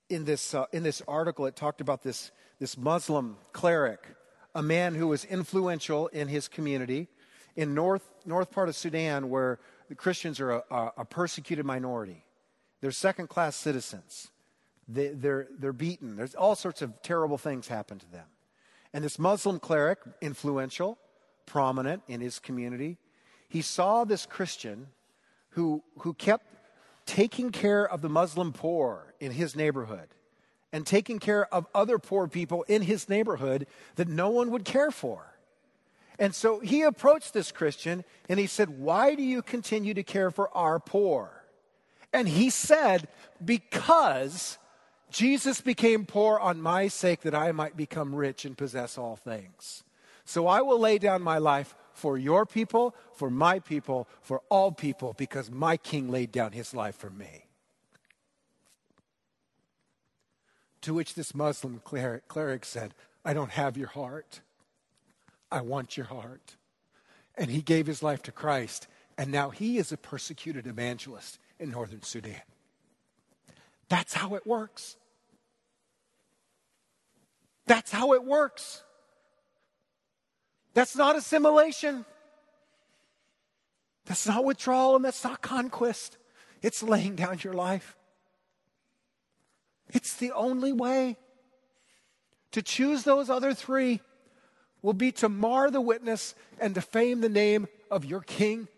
in 0.09 0.25
this, 0.25 0.55
uh, 0.55 0.67
in 0.73 0.83
this 0.83 1.03
article, 1.09 1.47
it 1.47 1.57
talked 1.57 1.81
about 1.81 2.03
this, 2.03 2.31
this 2.59 2.77
Muslim 2.77 3.37
cleric 3.53 4.17
a 4.57 4.63
man 4.63 4.95
who 4.95 5.07
was 5.07 5.27
influential 5.27 6.07
in 6.09 6.29
his 6.29 6.49
community 6.49 7.09
in 7.57 7.75
north, 7.75 8.09
north 8.25 8.51
part 8.51 8.71
of 8.71 8.75
Sudan 8.75 9.29
where 9.29 9.59
the 9.91 9.95
Christians 9.95 10.41
are 10.41 10.51
a, 10.51 10.93
a 10.97 11.05
persecuted 11.05 11.67
minority. 11.67 12.25
They're 12.81 12.91
second 12.91 13.29
class 13.29 13.55
citizens. 13.55 14.29
They, 14.89 15.09
they're, 15.09 15.49
they're 15.59 15.75
beaten. 15.75 16.17
There's 16.17 16.35
all 16.35 16.55
sorts 16.55 16.81
of 16.81 17.03
terrible 17.03 17.37
things 17.37 17.69
happen 17.69 17.99
to 17.99 18.11
them. 18.11 18.25
And 18.95 19.05
this 19.05 19.19
Muslim 19.19 19.59
cleric, 19.59 19.99
influential, 20.23 20.97
prominent 21.45 22.03
in 22.09 22.23
his 22.23 22.39
community, 22.39 22.97
he 23.51 23.61
saw 23.61 24.05
this 24.05 24.25
Christian 24.25 24.87
who, 25.51 25.83
who 25.99 26.15
kept 26.15 26.47
taking 27.07 27.51
care 27.51 27.89
of 27.89 28.03
the 28.03 28.09
Muslim 28.09 28.53
poor 28.53 29.15
in 29.21 29.33
his 29.33 29.57
neighborhood 29.57 30.09
and 30.73 30.87
taking 30.87 31.19
care 31.19 31.53
of 31.55 31.67
other 31.75 31.99
poor 31.99 32.29
people 32.29 32.65
in 32.65 32.83
his 32.83 33.09
neighborhood 33.09 33.67
that 33.95 34.09
no 34.09 34.29
one 34.29 34.51
would 34.51 34.65
care 34.65 34.91
for. 34.91 35.33
And 36.19 36.35
so 36.35 36.61
he 36.61 36.83
approached 36.83 37.33
this 37.33 37.53
Christian 37.53 38.05
and 38.29 38.41
he 38.41 38.47
said, 38.47 38.79
Why 38.79 39.15
do 39.15 39.23
you 39.23 39.43
continue 39.43 39.95
to 39.95 40.03
care 40.03 40.31
for 40.31 40.55
our 40.57 40.81
poor? 40.81 41.45
And 42.13 42.29
he 42.29 42.51
said, 42.51 43.09
Because 43.45 44.59
Jesus 45.11 45.61
became 45.61 46.07
poor 46.07 46.39
on 46.39 46.61
my 46.61 46.89
sake 46.89 47.21
that 47.23 47.35
I 47.35 47.53
might 47.53 47.77
become 47.77 48.15
rich 48.15 48.45
and 48.45 48.57
possess 48.57 48.99
all 48.99 49.17
things. 49.17 49.85
So 50.25 50.47
I 50.47 50.63
will 50.63 50.81
lay 50.81 50.99
down 50.99 51.23
my 51.23 51.39
life 51.39 51.77
for 51.97 52.19
your 52.19 52.45
people, 52.45 52.95
for 53.15 53.31
my 53.31 53.59
people, 53.59 54.07
for 54.21 54.43
all 54.51 54.71
people, 54.71 55.15
because 55.17 55.51
my 55.51 55.79
king 55.79 56.11
laid 56.11 56.31
down 56.31 56.53
his 56.53 56.75
life 56.75 56.95
for 56.95 57.09
me. 57.09 57.47
To 60.83 60.93
which 60.93 61.15
this 61.15 61.35
Muslim 61.35 61.81
cleric, 61.83 62.29
cleric 62.29 62.65
said, 62.67 62.93
I 63.25 63.33
don't 63.33 63.51
have 63.53 63.79
your 63.79 63.89
heart. 63.89 64.43
I 65.51 65.63
want 65.63 65.97
your 65.97 66.07
heart. 66.07 66.57
And 67.35 67.51
he 67.51 67.63
gave 67.63 67.87
his 67.87 68.03
life 68.03 68.23
to 68.25 68.33
Christ, 68.33 68.89
and 69.17 69.33
now 69.33 69.51
he 69.51 69.79
is 69.79 69.91
a 69.91 69.97
persecuted 69.97 70.67
evangelist 70.67 71.39
in 71.59 71.71
northern 71.71 72.03
Sudan. 72.03 72.43
That's 73.89 74.13
how 74.13 74.35
it 74.35 74.47
works. 74.47 74.97
That's 77.67 77.91
how 77.91 78.13
it 78.13 78.23
works. 78.23 78.83
That's 80.77 80.95
not 80.95 81.17
assimilation. 81.17 82.05
That's 84.05 84.27
not 84.27 84.45
withdrawal, 84.45 84.95
and 84.95 85.03
that's 85.07 85.25
not 85.25 85.41
conquest. 85.41 86.19
It's 86.61 86.83
laying 86.83 87.17
down 87.17 87.39
your 87.43 87.55
life. 87.55 87.97
It's 89.89 90.13
the 90.13 90.33
only 90.33 90.75
way. 90.75 91.17
To 92.53 92.61
choose 92.61 93.05
those 93.05 93.31
other 93.31 93.55
three 93.55 94.03
will 94.83 94.93
be 94.93 95.13
to 95.13 95.31
mar 95.31 95.71
the 95.71 95.81
witness 95.81 96.35
and 96.61 96.75
defame 96.75 97.23
the 97.23 97.31
name 97.31 97.69
of 97.91 98.05
your 98.05 98.21
king. 98.21 98.69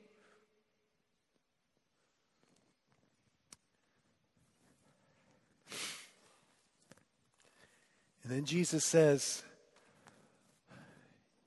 And 8.22 8.30
then 8.30 8.44
Jesus 8.44 8.84
says 8.84 9.42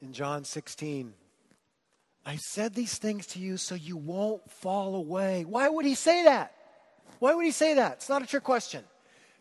in 0.02 0.14
John 0.14 0.44
16, 0.44 1.14
I 2.26 2.36
said 2.36 2.74
these 2.74 2.98
things 2.98 3.28
to 3.28 3.40
you 3.40 3.58
so 3.58 3.76
you 3.76 3.98
won't 3.98 4.50
fall 4.50 4.96
away. 4.96 5.44
Why 5.46 5.70
would 5.70 5.86
he 5.86 5.96
say 5.96 6.24
that? 6.26 6.54
Why 7.20 7.34
would 7.34 7.46
he 7.46 7.52
say 7.52 7.76
that? 7.76 7.94
It's 7.94 8.10
not 8.10 8.22
a 8.22 8.28
trick 8.28 8.44
question. 8.44 8.84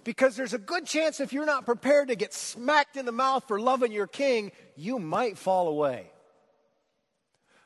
Because 0.02 0.34
there's 0.34 0.54
a 0.54 0.58
good 0.58 0.86
chance 0.86 1.20
if 1.20 1.32
you're 1.32 1.46
not 1.46 1.66
prepared 1.66 2.08
to 2.08 2.16
get 2.16 2.32
smacked 2.32 2.96
in 2.96 3.04
the 3.04 3.12
mouth 3.12 3.44
for 3.46 3.60
loving 3.60 3.92
your 3.92 4.06
king, 4.06 4.50
you 4.76 4.98
might 4.98 5.36
fall 5.36 5.68
away. 5.68 6.10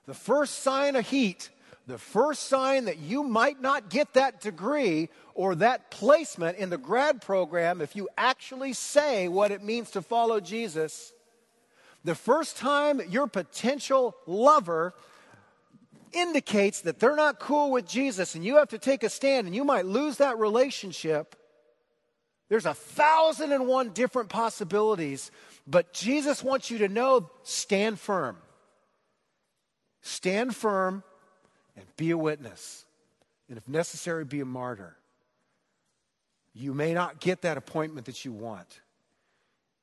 The 0.07 0.15
first 0.15 0.61
sign 0.61 0.97
of 0.97 1.09
heat, 1.09 1.51
the 1.87 1.99
first 1.99 2.45
sign 2.45 2.87
that 2.87 2.99
you 2.99 3.23
might 3.23 3.61
not 3.61 3.89
get 3.89 4.15
that 4.15 4.41
degree 4.41 5.11
or 5.35 5.55
that 5.57 5.91
placement 5.91 6.59
in 6.59 6.71
the 6.71 6.79
grad 6.79 7.23
program 7.23 7.81
if 7.81 7.95
you 7.95 8.09
actually 8.19 8.73
say 8.73 9.29
what 9.29 9.53
it 9.53 9.63
means 9.63 9.93
to 9.93 10.03
follow 10.03 10.41
Jesus, 10.41 11.14
the 12.05 12.15
first 12.15 12.57
time 12.57 13.01
your 13.09 13.27
potential 13.27 14.15
lover 14.27 14.95
indicates 16.13 16.83
that 16.83 17.01
they're 17.01 17.17
not 17.17 17.41
cool 17.41 17.71
with 17.71 17.87
Jesus 17.89 18.35
and 18.35 18.45
you 18.45 18.57
have 18.57 18.69
to 18.69 18.79
take 18.79 19.03
a 19.03 19.09
stand 19.09 19.47
and 19.47 19.57
you 19.57 19.65
might 19.65 19.87
lose 19.87 20.19
that 20.19 20.39
relationship 20.39 21.35
there's 22.49 22.67
a 22.67 22.75
thousand 22.75 23.53
and 23.53 23.67
one 23.67 23.91
different 23.91 24.29
possibilities, 24.29 25.31
but 25.67 25.93
Jesus 25.93 26.43
wants 26.43 26.71
you 26.71 26.79
to 26.79 26.89
know 26.89 27.31
stand 27.43 27.99
firm. 27.99 28.37
Stand 30.03 30.55
firm 30.55 31.03
and 31.77 31.85
be 31.97 32.11
a 32.11 32.19
witness. 32.19 32.85
And 33.49 33.57
if 33.57 33.67
necessary, 33.67 34.25
be 34.25 34.41
a 34.41 34.45
martyr. 34.45 34.97
You 36.53 36.75
may 36.75 36.95
not 36.95 37.19
get 37.19 37.43
that 37.43 37.57
appointment 37.57 38.07
that 38.07 38.25
you 38.25 38.33
want. 38.33 38.81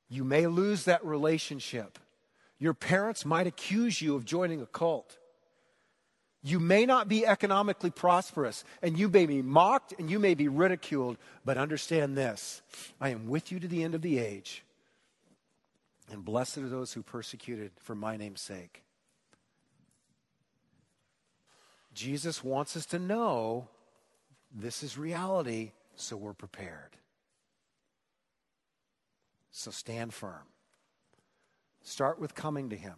You 0.08 0.24
may 0.24 0.46
lose 0.46 0.84
that 0.84 1.04
relationship. 1.04 1.98
Your 2.62 2.74
parents 2.74 3.24
might 3.24 3.48
accuse 3.48 4.00
you 4.00 4.14
of 4.14 4.24
joining 4.24 4.62
a 4.62 4.66
cult. 4.66 5.18
You 6.44 6.60
may 6.60 6.86
not 6.86 7.08
be 7.08 7.26
economically 7.26 7.90
prosperous, 7.90 8.62
and 8.80 8.96
you 8.96 9.08
may 9.08 9.26
be 9.26 9.42
mocked 9.42 9.94
and 9.98 10.08
you 10.08 10.20
may 10.20 10.34
be 10.34 10.46
ridiculed, 10.46 11.16
but 11.44 11.58
understand 11.58 12.16
this 12.16 12.62
I 13.00 13.08
am 13.08 13.26
with 13.26 13.50
you 13.50 13.58
to 13.58 13.66
the 13.66 13.82
end 13.82 13.96
of 13.96 14.02
the 14.02 14.20
age. 14.20 14.62
And 16.08 16.24
blessed 16.24 16.58
are 16.58 16.68
those 16.68 16.92
who 16.92 17.02
persecuted 17.02 17.72
for 17.80 17.96
my 17.96 18.16
name's 18.16 18.40
sake. 18.40 18.84
Jesus 21.94 22.44
wants 22.44 22.76
us 22.76 22.86
to 22.86 23.00
know 23.00 23.66
this 24.54 24.84
is 24.84 24.96
reality, 24.96 25.72
so 25.96 26.16
we're 26.16 26.32
prepared. 26.32 26.96
So 29.50 29.72
stand 29.72 30.14
firm. 30.14 30.51
Start 31.82 32.18
with 32.18 32.34
coming 32.34 32.70
to 32.70 32.76
Him. 32.76 32.94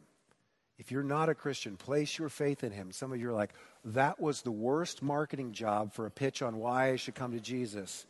If 0.78 0.90
you're 0.90 1.02
not 1.02 1.28
a 1.28 1.34
Christian, 1.34 1.76
place 1.76 2.18
your 2.18 2.28
faith 2.28 2.64
in 2.64 2.72
Him. 2.72 2.90
Some 2.90 3.12
of 3.12 3.20
you 3.20 3.30
are 3.30 3.34
like, 3.34 3.52
that 3.84 4.20
was 4.20 4.42
the 4.42 4.50
worst 4.50 5.02
marketing 5.02 5.52
job 5.52 5.92
for 5.92 6.06
a 6.06 6.10
pitch 6.10 6.42
on 6.42 6.56
why 6.56 6.90
I 6.90 6.96
should 6.96 7.14
come 7.14 7.32
to 7.32 7.40
Jesus. 7.40 8.06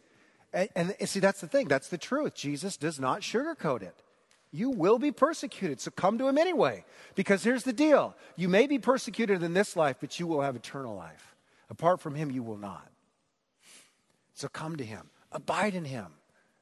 And, 0.52 0.68
and, 0.74 1.08
see, 1.08 1.20
that's 1.20 1.40
the 1.40 1.46
thing. 1.46 1.68
That's 1.68 1.88
the 1.88 1.98
truth. 1.98 2.34
Jesus 2.34 2.76
does 2.76 2.98
not 2.98 3.20
sugarcoat 3.20 3.82
it. 3.82 3.94
You 4.50 4.70
will 4.70 5.00
be 5.00 5.10
persecuted, 5.10 5.80
so 5.80 5.90
come 5.90 6.16
to 6.18 6.28
Him 6.28 6.38
anyway. 6.38 6.84
Because 7.16 7.42
here's 7.42 7.64
the 7.64 7.72
deal 7.72 8.14
you 8.36 8.48
may 8.48 8.66
be 8.66 8.78
persecuted 8.78 9.42
in 9.42 9.52
this 9.52 9.76
life, 9.76 9.96
but 10.00 10.18
you 10.18 10.26
will 10.26 10.40
have 10.40 10.56
eternal 10.56 10.94
life. 10.94 11.34
Apart 11.70 12.00
from 12.00 12.14
Him, 12.14 12.30
you 12.30 12.42
will 12.42 12.56
not. 12.56 12.88
So 14.34 14.48
come 14.48 14.76
to 14.76 14.84
Him, 14.84 15.10
abide 15.32 15.74
in 15.74 15.84
Him. 15.84 16.06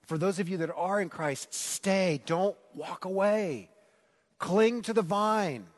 For 0.06 0.18
those 0.18 0.38
of 0.38 0.48
you 0.48 0.56
that 0.58 0.70
are 0.74 1.00
in 1.00 1.08
Christ, 1.08 1.54
stay, 1.54 2.20
don't 2.26 2.56
walk 2.74 3.04
away. 3.04 3.70
Cling 4.42 4.82
to 4.82 4.92
the 4.92 5.02
vine. 5.02 5.68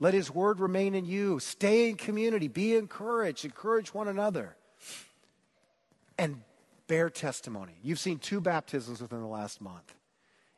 Let 0.00 0.14
his 0.14 0.30
word 0.30 0.58
remain 0.58 0.94
in 0.94 1.04
you. 1.04 1.38
Stay 1.38 1.90
in 1.90 1.96
community. 1.96 2.48
Be 2.48 2.74
encouraged. 2.74 3.44
Encourage 3.44 3.92
one 3.92 4.08
another. 4.08 4.56
And 6.16 6.40
bear 6.86 7.10
testimony. 7.10 7.74
You've 7.82 7.98
seen 7.98 8.18
two 8.18 8.40
baptisms 8.40 9.02
within 9.02 9.20
the 9.20 9.26
last 9.26 9.60
month. 9.60 9.94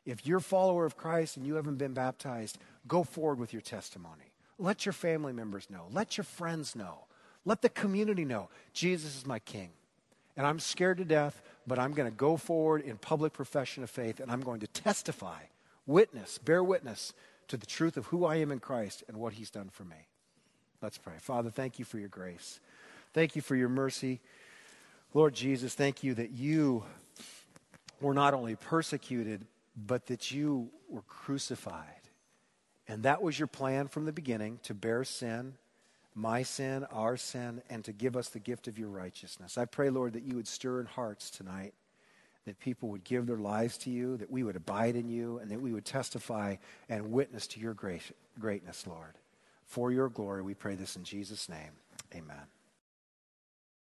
If 0.05 0.25
you're 0.25 0.37
a 0.37 0.41
follower 0.41 0.85
of 0.85 0.95
Christ 0.95 1.35
and 1.35 1.45
you 1.45 1.55
haven't 1.55 1.75
been 1.75 1.93
baptized, 1.93 2.57
go 2.87 3.03
forward 3.03 3.39
with 3.39 3.51
your 3.51 3.61
testimony. 3.61 4.31
Let 4.57 4.85
your 4.85 4.93
family 4.93 5.33
members 5.33 5.69
know. 5.69 5.87
Let 5.91 6.15
your 6.15 6.23
friends 6.23 6.77
know. 6.77 7.07
Let 7.43 7.61
the 7.61 7.67
community 7.67 8.23
know 8.23 8.47
Jesus 8.71 9.17
is 9.17 9.25
my 9.25 9.39
king. 9.39 9.71
And 10.37 10.47
I'm 10.47 10.61
scared 10.61 10.97
to 10.99 11.05
death, 11.05 11.41
but 11.67 11.77
I'm 11.77 11.91
going 11.91 12.09
to 12.09 12.15
go 12.15 12.37
forward 12.37 12.83
in 12.83 12.97
public 12.97 13.33
profession 13.33 13.83
of 13.83 13.89
faith 13.89 14.21
and 14.21 14.31
I'm 14.31 14.41
going 14.41 14.61
to 14.61 14.67
testify, 14.67 15.41
witness, 15.85 16.37
bear 16.37 16.63
witness 16.63 17.13
to 17.49 17.57
the 17.57 17.65
truth 17.65 17.97
of 17.97 18.07
who 18.07 18.25
I 18.25 18.37
am 18.37 18.51
in 18.51 18.59
Christ 18.59 19.03
and 19.07 19.17
what 19.17 19.33
He's 19.33 19.49
done 19.49 19.69
for 19.69 19.83
me. 19.83 20.07
Let's 20.81 20.97
pray. 20.97 21.15
Father, 21.19 21.49
thank 21.49 21.77
you 21.77 21.85
for 21.85 21.99
your 21.99 22.07
grace. 22.07 22.59
Thank 23.13 23.35
you 23.35 23.41
for 23.41 23.55
your 23.55 23.69
mercy. 23.69 24.21
Lord 25.13 25.33
Jesus, 25.33 25.73
thank 25.73 26.03
you 26.03 26.13
that 26.13 26.31
you 26.31 26.83
were 27.99 28.13
not 28.13 28.33
only 28.33 28.55
persecuted, 28.55 29.45
but 29.75 30.05
that 30.07 30.31
you 30.31 30.69
were 30.87 31.01
crucified. 31.01 31.83
And 32.87 33.03
that 33.03 33.21
was 33.21 33.37
your 33.37 33.47
plan 33.47 33.87
from 33.87 34.05
the 34.05 34.13
beginning 34.13 34.59
to 34.63 34.73
bear 34.73 35.03
sin, 35.03 35.55
my 36.15 36.43
sin, 36.43 36.85
our 36.91 37.17
sin, 37.17 37.61
and 37.69 37.83
to 37.85 37.91
give 37.91 38.15
us 38.15 38.29
the 38.29 38.39
gift 38.39 38.67
of 38.67 38.79
your 38.79 38.89
righteousness. 38.89 39.57
I 39.57 39.65
pray, 39.65 39.89
Lord, 39.89 40.13
that 40.13 40.23
you 40.23 40.35
would 40.35 40.47
stir 40.47 40.79
in 40.79 40.85
hearts 40.85 41.29
tonight 41.29 41.73
that 42.45 42.59
people 42.59 42.89
would 42.89 43.03
give 43.03 43.27
their 43.27 43.37
lives 43.37 43.77
to 43.79 43.89
you, 43.89 44.17
that 44.17 44.31
we 44.31 44.43
would 44.43 44.55
abide 44.55 44.95
in 44.95 45.09
you, 45.09 45.39
and 45.39 45.51
that 45.51 45.61
we 45.61 45.71
would 45.71 45.85
testify 45.85 46.55
and 46.87 47.11
witness 47.11 47.47
to 47.47 47.59
your 47.59 47.73
great, 47.73 48.01
greatness, 48.39 48.87
Lord. 48.87 49.15
For 49.65 49.91
your 49.91 50.09
glory, 50.09 50.41
we 50.41 50.53
pray 50.53 50.75
this 50.75 50.95
in 50.95 51.03
Jesus' 51.03 51.47
name. 51.49 51.71
Amen. 52.15 52.58